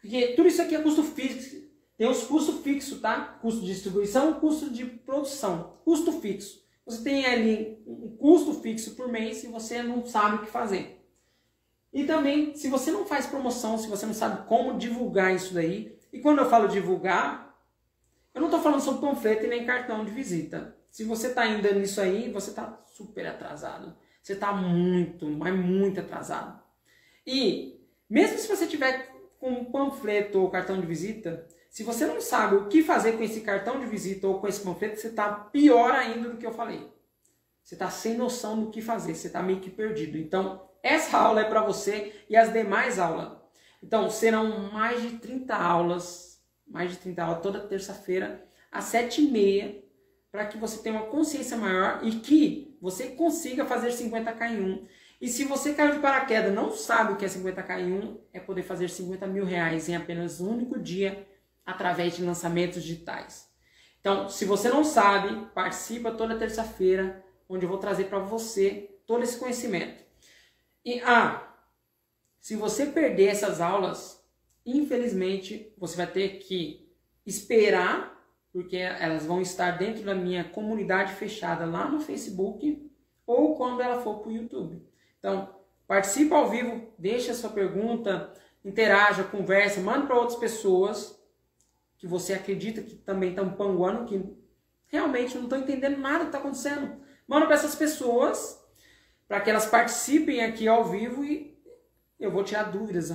Porque 0.00 0.28
tudo 0.28 0.48
isso 0.48 0.62
aqui 0.62 0.74
é 0.74 0.82
custo 0.82 1.02
fixo 1.02 1.60
tem 2.00 2.08
os 2.08 2.24
custos 2.24 2.60
fixos, 2.60 2.98
tá? 2.98 3.20
Custo 3.42 3.60
de 3.60 3.66
distribuição, 3.66 4.32
custo 4.40 4.70
de 4.70 4.86
produção, 4.86 5.74
custo 5.84 6.12
fixo. 6.12 6.64
Você 6.86 7.04
tem 7.04 7.26
ali 7.26 7.78
um 7.86 8.16
custo 8.16 8.54
fixo 8.54 8.92
por 8.92 9.06
mês 9.06 9.44
e 9.44 9.48
você 9.48 9.82
não 9.82 10.06
sabe 10.06 10.36
o 10.36 10.38
que 10.38 10.46
fazer. 10.46 11.06
E 11.92 12.04
também, 12.04 12.54
se 12.54 12.68
você 12.68 12.90
não 12.90 13.04
faz 13.04 13.26
promoção, 13.26 13.76
se 13.76 13.86
você 13.86 14.06
não 14.06 14.14
sabe 14.14 14.48
como 14.48 14.78
divulgar 14.78 15.34
isso 15.34 15.52
daí, 15.52 15.94
e 16.10 16.20
quando 16.20 16.38
eu 16.38 16.48
falo 16.48 16.68
divulgar, 16.68 17.54
eu 18.32 18.40
não 18.40 18.48
estou 18.48 18.62
falando 18.62 18.80
sobre 18.80 19.02
panfleto 19.02 19.44
e 19.44 19.48
nem 19.48 19.66
cartão 19.66 20.02
de 20.02 20.10
visita. 20.10 20.74
Se 20.90 21.04
você 21.04 21.28
está 21.28 21.42
ainda 21.42 21.72
nisso 21.72 22.00
aí, 22.00 22.30
você 22.30 22.50
está 22.50 22.82
super 22.86 23.26
atrasado. 23.26 23.96
Você 24.22 24.32
está 24.34 24.52
muito, 24.52 25.26
mas 25.28 25.54
muito 25.54 26.00
atrasado. 26.00 26.60
E 27.26 27.80
mesmo 28.08 28.38
se 28.38 28.48
você 28.48 28.66
tiver 28.66 29.08
com 29.38 29.50
um 29.50 29.64
panfleto 29.64 30.40
ou 30.40 30.50
cartão 30.50 30.80
de 30.80 30.86
visita, 30.86 31.46
se 31.70 31.84
você 31.84 32.04
não 32.04 32.20
sabe 32.20 32.56
o 32.56 32.66
que 32.66 32.82
fazer 32.82 33.12
com 33.12 33.22
esse 33.22 33.40
cartão 33.42 33.78
de 33.78 33.86
visita 33.86 34.26
ou 34.26 34.40
com 34.40 34.48
esse 34.48 34.60
panfleto, 34.60 35.00
você 35.00 35.08
está 35.08 35.32
pior 35.32 35.92
ainda 35.92 36.28
do 36.28 36.36
que 36.36 36.46
eu 36.46 36.52
falei. 36.52 36.92
Você 37.62 37.76
está 37.76 37.88
sem 37.88 38.16
noção 38.16 38.60
do 38.60 38.70
que 38.70 38.82
fazer, 38.82 39.14
você 39.14 39.28
está 39.28 39.42
meio 39.42 39.60
que 39.60 39.70
perdido. 39.70 40.18
Então, 40.18 40.68
essa 40.82 41.16
aula 41.16 41.42
é 41.42 41.44
para 41.44 41.62
você 41.62 42.12
e 42.28 42.36
as 42.36 42.52
demais 42.52 42.98
aulas. 42.98 43.38
Então, 43.82 44.10
serão 44.10 44.70
mais 44.72 45.00
de 45.00 45.18
30 45.18 45.54
aulas, 45.54 46.42
mais 46.66 46.90
de 46.90 46.98
30 46.98 47.22
aulas 47.22 47.42
toda 47.42 47.60
terça-feira, 47.60 48.44
às 48.72 48.84
7h30, 48.86 49.82
para 50.30 50.46
que 50.46 50.56
você 50.56 50.82
tenha 50.82 50.96
uma 50.96 51.06
consciência 51.06 51.56
maior 51.56 52.00
e 52.02 52.12
que 52.12 52.76
você 52.80 53.08
consiga 53.08 53.66
fazer 53.66 53.88
50k 53.88 54.50
em 54.50 54.60
um. 54.60 54.86
E 55.20 55.28
se 55.28 55.44
você 55.44 55.74
caiu 55.74 55.92
de 55.92 55.98
paraquedas 55.98 56.54
não 56.54 56.70
sabe 56.70 57.12
o 57.12 57.16
que 57.16 57.24
é 57.24 57.28
50k 57.28 57.80
em 57.80 57.92
um, 57.92 58.20
é 58.32 58.40
poder 58.40 58.62
fazer 58.62 58.88
50 58.88 59.26
mil 59.26 59.44
reais 59.44 59.88
em 59.88 59.96
apenas 59.96 60.40
um 60.40 60.50
único 60.50 60.78
dia 60.78 61.26
através 61.66 62.16
de 62.16 62.24
lançamentos 62.24 62.82
digitais. 62.82 63.50
Então, 64.00 64.30
se 64.30 64.46
você 64.46 64.68
não 64.70 64.82
sabe, 64.82 65.46
participa 65.54 66.10
toda 66.10 66.38
terça-feira, 66.38 67.22
onde 67.48 67.66
eu 67.66 67.68
vou 67.68 67.78
trazer 67.78 68.04
para 68.04 68.18
você 68.18 68.90
todo 69.06 69.22
esse 69.22 69.38
conhecimento. 69.38 70.02
E 70.84 71.00
ah, 71.00 71.54
se 72.40 72.56
você 72.56 72.86
perder 72.86 73.26
essas 73.26 73.60
aulas, 73.60 74.24
infelizmente 74.64 75.74
você 75.76 75.96
vai 75.96 76.06
ter 76.06 76.38
que 76.38 76.88
esperar, 77.26 78.19
porque 78.52 78.76
elas 78.76 79.24
vão 79.24 79.40
estar 79.40 79.72
dentro 79.72 80.02
da 80.04 80.14
minha 80.14 80.44
comunidade 80.44 81.12
fechada 81.14 81.64
lá 81.64 81.88
no 81.88 82.00
Facebook 82.00 82.90
ou 83.26 83.54
quando 83.56 83.80
ela 83.80 84.02
for 84.02 84.20
para 84.20 84.28
o 84.28 84.32
YouTube. 84.32 84.82
Então, 85.18 85.54
participa 85.86 86.36
ao 86.36 86.50
vivo, 86.50 86.92
deixa 86.98 87.32
a 87.32 87.34
sua 87.34 87.50
pergunta, 87.50 88.32
interaja, 88.64 89.24
conversa, 89.24 89.80
manda 89.80 90.06
para 90.06 90.18
outras 90.18 90.38
pessoas 90.38 91.18
que 91.96 92.06
você 92.06 92.32
acredita 92.32 92.82
que 92.82 92.96
também 92.96 93.30
estão 93.30 93.50
panguando, 93.52 94.06
que 94.06 94.24
realmente 94.86 95.36
não 95.36 95.44
estão 95.44 95.58
entendendo 95.58 95.98
nada 95.98 96.20
que 96.20 96.26
está 96.26 96.38
acontecendo. 96.38 97.00
Manda 97.28 97.46
para 97.46 97.54
essas 97.54 97.74
pessoas, 97.74 98.60
para 99.28 99.40
que 99.40 99.50
elas 99.50 99.66
participem 99.66 100.42
aqui 100.42 100.66
ao 100.66 100.84
vivo 100.84 101.24
e 101.24 101.56
eu 102.18 102.30
vou 102.30 102.42
tirar 102.42 102.64
dúvidas. 102.64 103.10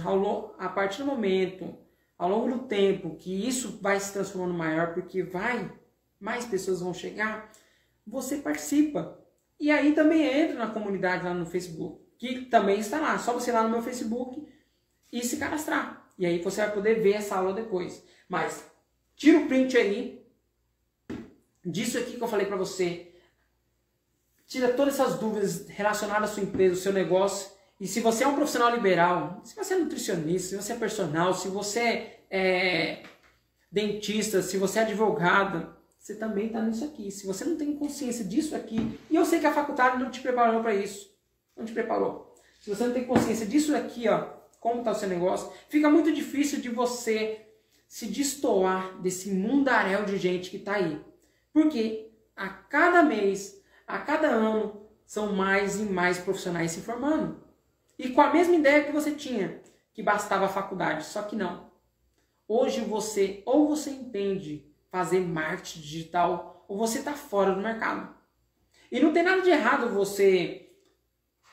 A 0.58 0.70
partir 0.70 1.00
do 1.00 1.08
momento, 1.08 1.78
ao 2.18 2.30
longo 2.30 2.58
do 2.58 2.68
tempo, 2.68 3.16
que 3.16 3.48
isso 3.48 3.80
vai 3.82 4.00
se 4.00 4.14
transformando 4.14 4.58
maior, 4.58 4.94
porque 4.94 5.24
vai, 5.24 5.72
mais 6.20 6.46
pessoas 6.46 6.82
vão 6.82 6.94
chegar, 6.94 7.52
você 8.06 8.38
participa. 8.38 9.20
E 9.60 9.72
aí 9.72 9.94
também 9.94 10.24
entra 10.24 10.56
na 10.56 10.68
comunidade 10.68 11.24
lá 11.24 11.34
no 11.34 11.46
Facebook, 11.46 12.02
que 12.18 12.46
também 12.46 12.80
está 12.80 13.00
lá. 13.00 13.18
Só 13.18 13.34
você 13.34 13.52
ir 13.52 13.54
lá 13.54 13.64
no 13.64 13.70
meu 13.70 13.82
Facebook 13.82 14.48
e 15.12 15.24
se 15.24 15.38
cadastrar. 15.38 16.10
E 16.18 16.26
aí 16.26 16.40
você 16.40 16.62
vai 16.62 16.74
poder 16.74 17.02
ver 17.02 17.14
essa 17.14 17.36
aula 17.36 17.54
depois. 17.54 18.04
Mas 18.28 18.66
Tira 19.16 19.40
o 19.40 19.48
print 19.48 19.78
aí 19.78 20.26
disso 21.66 21.98
aqui 21.98 22.18
que 22.18 22.22
eu 22.22 22.28
falei 22.28 22.46
para 22.46 22.58
você. 22.58 23.14
Tira 24.46 24.74
todas 24.74 25.00
essas 25.00 25.18
dúvidas 25.18 25.68
relacionadas 25.68 26.30
à 26.30 26.34
sua 26.34 26.44
empresa, 26.44 26.76
ao 26.76 26.82
seu 26.82 26.94
negócio. 26.94 27.55
E 27.80 27.88
se 27.88 28.00
você 28.00 28.24
é 28.24 28.28
um 28.28 28.36
profissional 28.36 28.74
liberal, 28.74 29.42
se 29.44 29.56
você 29.56 29.74
é 29.74 29.78
nutricionista, 29.78 30.50
se 30.50 30.56
você 30.56 30.74
é 30.74 30.78
personal, 30.78 31.34
se 31.34 31.50
você 31.50 32.20
é 32.30 33.04
dentista, 33.72 34.42
se 34.42 34.58
você 34.58 34.80
é 34.80 34.82
advogado, 34.84 35.76
você 36.00 36.16
também 36.16 36.48
está 36.48 36.62
nisso 36.62 36.86
aqui. 36.86 37.12
Se 37.12 37.28
você 37.28 37.44
não 37.44 37.58
tem 37.58 37.76
consciência 37.76 38.24
disso 38.24 38.56
aqui, 38.56 39.00
e 39.10 39.16
eu 39.16 39.26
sei 39.26 39.40
que 39.40 39.48
a 39.48 39.54
faculdade 39.54 40.02
não 40.02 40.10
te 40.10 40.22
preparou 40.22 40.62
para 40.62 40.74
isso, 40.74 41.14
não 41.58 41.66
te 41.66 41.74
preparou. 41.74 42.34
Se 42.62 42.70
você 42.70 42.86
não 42.86 42.94
tem 42.94 43.06
consciência 43.06 43.46
disso 43.46 43.76
aqui, 43.76 44.08
ó, 44.08 44.30
como 44.60 44.80
está 44.80 44.92
o 44.92 44.96
seu 44.96 45.10
negócio, 45.10 45.52
fica 45.68 45.90
muito 45.90 46.14
difícil 46.14 46.62
de 46.62 46.70
você 46.70 47.46
se 47.88 48.08
destoar 48.08 49.00
desse 49.02 49.30
mundaréu 49.32 50.06
de 50.06 50.18
gente 50.18 50.50
que 50.50 50.58
está 50.58 50.76
aí. 50.76 51.04
Porque 51.52 52.12
a 52.36 52.50
cada 52.50 53.04
mês, 53.04 53.62
a 53.86 54.00
cada 54.00 54.28
ano, 54.28 54.88
são 55.06 55.34
mais 55.34 55.80
e 55.80 55.84
mais 55.84 56.18
profissionais 56.18 56.72
se 56.72 56.82
formando. 56.82 57.45
E 57.98 58.10
com 58.10 58.22
a 58.22 58.34
mesma 58.34 58.56
ideia 58.56 58.84
que 58.84 58.92
você 58.92 59.12
tinha, 59.12 59.62
que 59.94 60.04
bastava 60.04 60.46
a 60.46 60.50
faculdade, 60.50 61.06
só 61.06 61.24
que 61.24 61.36
não. 61.36 61.72
Hoje 62.48 62.82
você, 62.82 63.42
ou 63.46 63.68
você 63.68 63.90
entende 63.90 64.70
fazer 64.92 65.20
marketing 65.20 65.82
digital, 65.82 66.66
ou 66.68 66.78
você 66.78 67.00
está 67.00 67.14
fora 67.14 67.54
do 67.54 67.62
mercado. 67.62 68.14
E 68.92 69.00
não 69.00 69.12
tem 69.12 69.24
nada 69.24 69.42
de 69.42 69.50
errado 69.50 69.90
você 69.90 70.70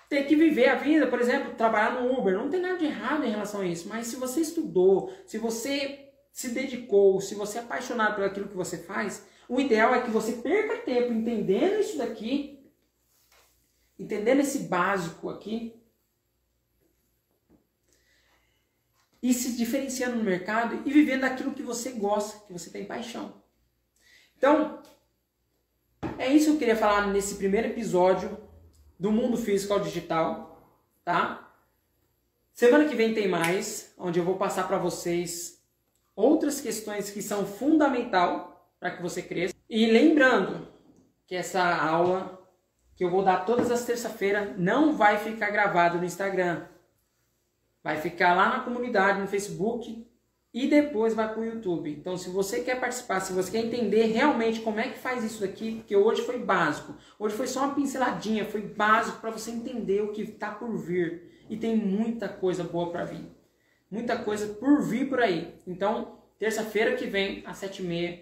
ter 0.08 0.24
que 0.24 0.36
viver 0.36 0.68
a 0.68 0.74
vida, 0.74 1.06
por 1.06 1.20
exemplo, 1.20 1.54
trabalhar 1.54 2.00
no 2.00 2.18
Uber. 2.18 2.34
Não 2.34 2.50
tem 2.50 2.60
nada 2.60 2.76
de 2.76 2.84
errado 2.84 3.24
em 3.24 3.30
relação 3.30 3.62
a 3.62 3.66
isso, 3.66 3.88
mas 3.88 4.06
se 4.06 4.16
você 4.16 4.40
estudou, 4.40 5.12
se 5.24 5.38
você 5.38 6.10
se 6.30 6.50
dedicou, 6.50 7.20
se 7.20 7.34
você 7.34 7.58
é 7.58 7.62
apaixonado 7.62 8.14
por 8.14 8.24
aquilo 8.24 8.48
que 8.48 8.56
você 8.56 8.78
faz, 8.78 9.26
o 9.48 9.60
ideal 9.60 9.94
é 9.94 10.02
que 10.02 10.10
você 10.10 10.32
perca 10.32 10.82
tempo 10.82 11.12
entendendo 11.12 11.80
isso 11.80 11.98
daqui, 11.98 12.62
entendendo 13.98 14.40
esse 14.40 14.60
básico 14.60 15.30
aqui, 15.30 15.81
e 19.22 19.32
se 19.32 19.56
diferenciando 19.56 20.16
no 20.16 20.24
mercado 20.24 20.82
e 20.84 20.92
vivendo 20.92 21.24
aquilo 21.24 21.52
que 21.52 21.62
você 21.62 21.92
gosta, 21.92 22.44
que 22.46 22.52
você 22.52 22.70
tem 22.70 22.84
paixão. 22.84 23.40
Então, 24.36 24.82
é 26.18 26.28
isso 26.28 26.46
que 26.46 26.52
eu 26.52 26.58
queria 26.58 26.76
falar 26.76 27.06
nesse 27.06 27.36
primeiro 27.36 27.68
episódio 27.68 28.36
do 28.98 29.12
mundo 29.12 29.36
físico 29.36 29.72
ao 29.72 29.80
digital, 29.80 30.60
tá? 31.04 31.52
Semana 32.52 32.88
que 32.88 32.96
vem 32.96 33.14
tem 33.14 33.28
mais, 33.28 33.94
onde 33.96 34.18
eu 34.18 34.24
vou 34.24 34.36
passar 34.36 34.66
para 34.66 34.78
vocês 34.78 35.62
outras 36.14 36.60
questões 36.60 37.10
que 37.10 37.22
são 37.22 37.46
fundamental 37.46 38.72
para 38.78 38.90
que 38.90 39.02
você 39.02 39.22
cresça. 39.22 39.54
E 39.70 39.86
lembrando 39.86 40.68
que 41.26 41.34
essa 41.34 41.62
aula 41.62 42.40
que 42.94 43.04
eu 43.04 43.10
vou 43.10 43.24
dar 43.24 43.46
todas 43.46 43.70
as 43.70 43.84
terça-feiras 43.84 44.56
não 44.58 44.96
vai 44.96 45.18
ficar 45.18 45.50
gravado 45.50 45.98
no 45.98 46.04
Instagram. 46.04 46.66
Vai 47.82 47.96
ficar 48.00 48.34
lá 48.34 48.48
na 48.48 48.60
comunidade, 48.60 49.20
no 49.20 49.26
Facebook 49.26 50.06
e 50.54 50.66
depois 50.66 51.14
vai 51.14 51.32
para 51.32 51.40
o 51.40 51.44
YouTube. 51.44 51.90
Então, 51.90 52.16
se 52.16 52.28
você 52.28 52.60
quer 52.60 52.78
participar, 52.78 53.20
se 53.20 53.32
você 53.32 53.50
quer 53.50 53.64
entender 53.64 54.06
realmente 54.06 54.60
como 54.60 54.78
é 54.78 54.88
que 54.88 54.98
faz 54.98 55.24
isso 55.24 55.40
daqui, 55.40 55.76
porque 55.76 55.96
hoje 55.96 56.22
foi 56.22 56.38
básico, 56.38 56.94
hoje 57.18 57.34
foi 57.34 57.46
só 57.46 57.64
uma 57.64 57.74
pinceladinha, 57.74 58.44
foi 58.44 58.60
básico 58.60 59.18
para 59.20 59.30
você 59.30 59.50
entender 59.50 60.02
o 60.02 60.12
que 60.12 60.22
está 60.22 60.50
por 60.50 60.76
vir. 60.76 61.30
E 61.48 61.56
tem 61.56 61.76
muita 61.76 62.28
coisa 62.28 62.62
boa 62.62 62.90
para 62.90 63.04
vir. 63.04 63.26
Muita 63.90 64.16
coisa 64.16 64.46
por 64.54 64.82
vir 64.82 65.08
por 65.08 65.20
aí. 65.20 65.54
Então, 65.66 66.18
terça-feira 66.38 66.96
que 66.96 67.06
vem, 67.06 67.42
às 67.46 67.58
sete 67.58 67.82
e 67.82 67.86
meia, 67.86 68.20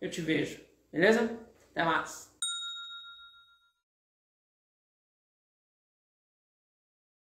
eu 0.00 0.10
te 0.10 0.20
vejo. 0.20 0.60
Beleza? 0.92 1.38
Até 1.70 1.84
mais. 1.84 2.27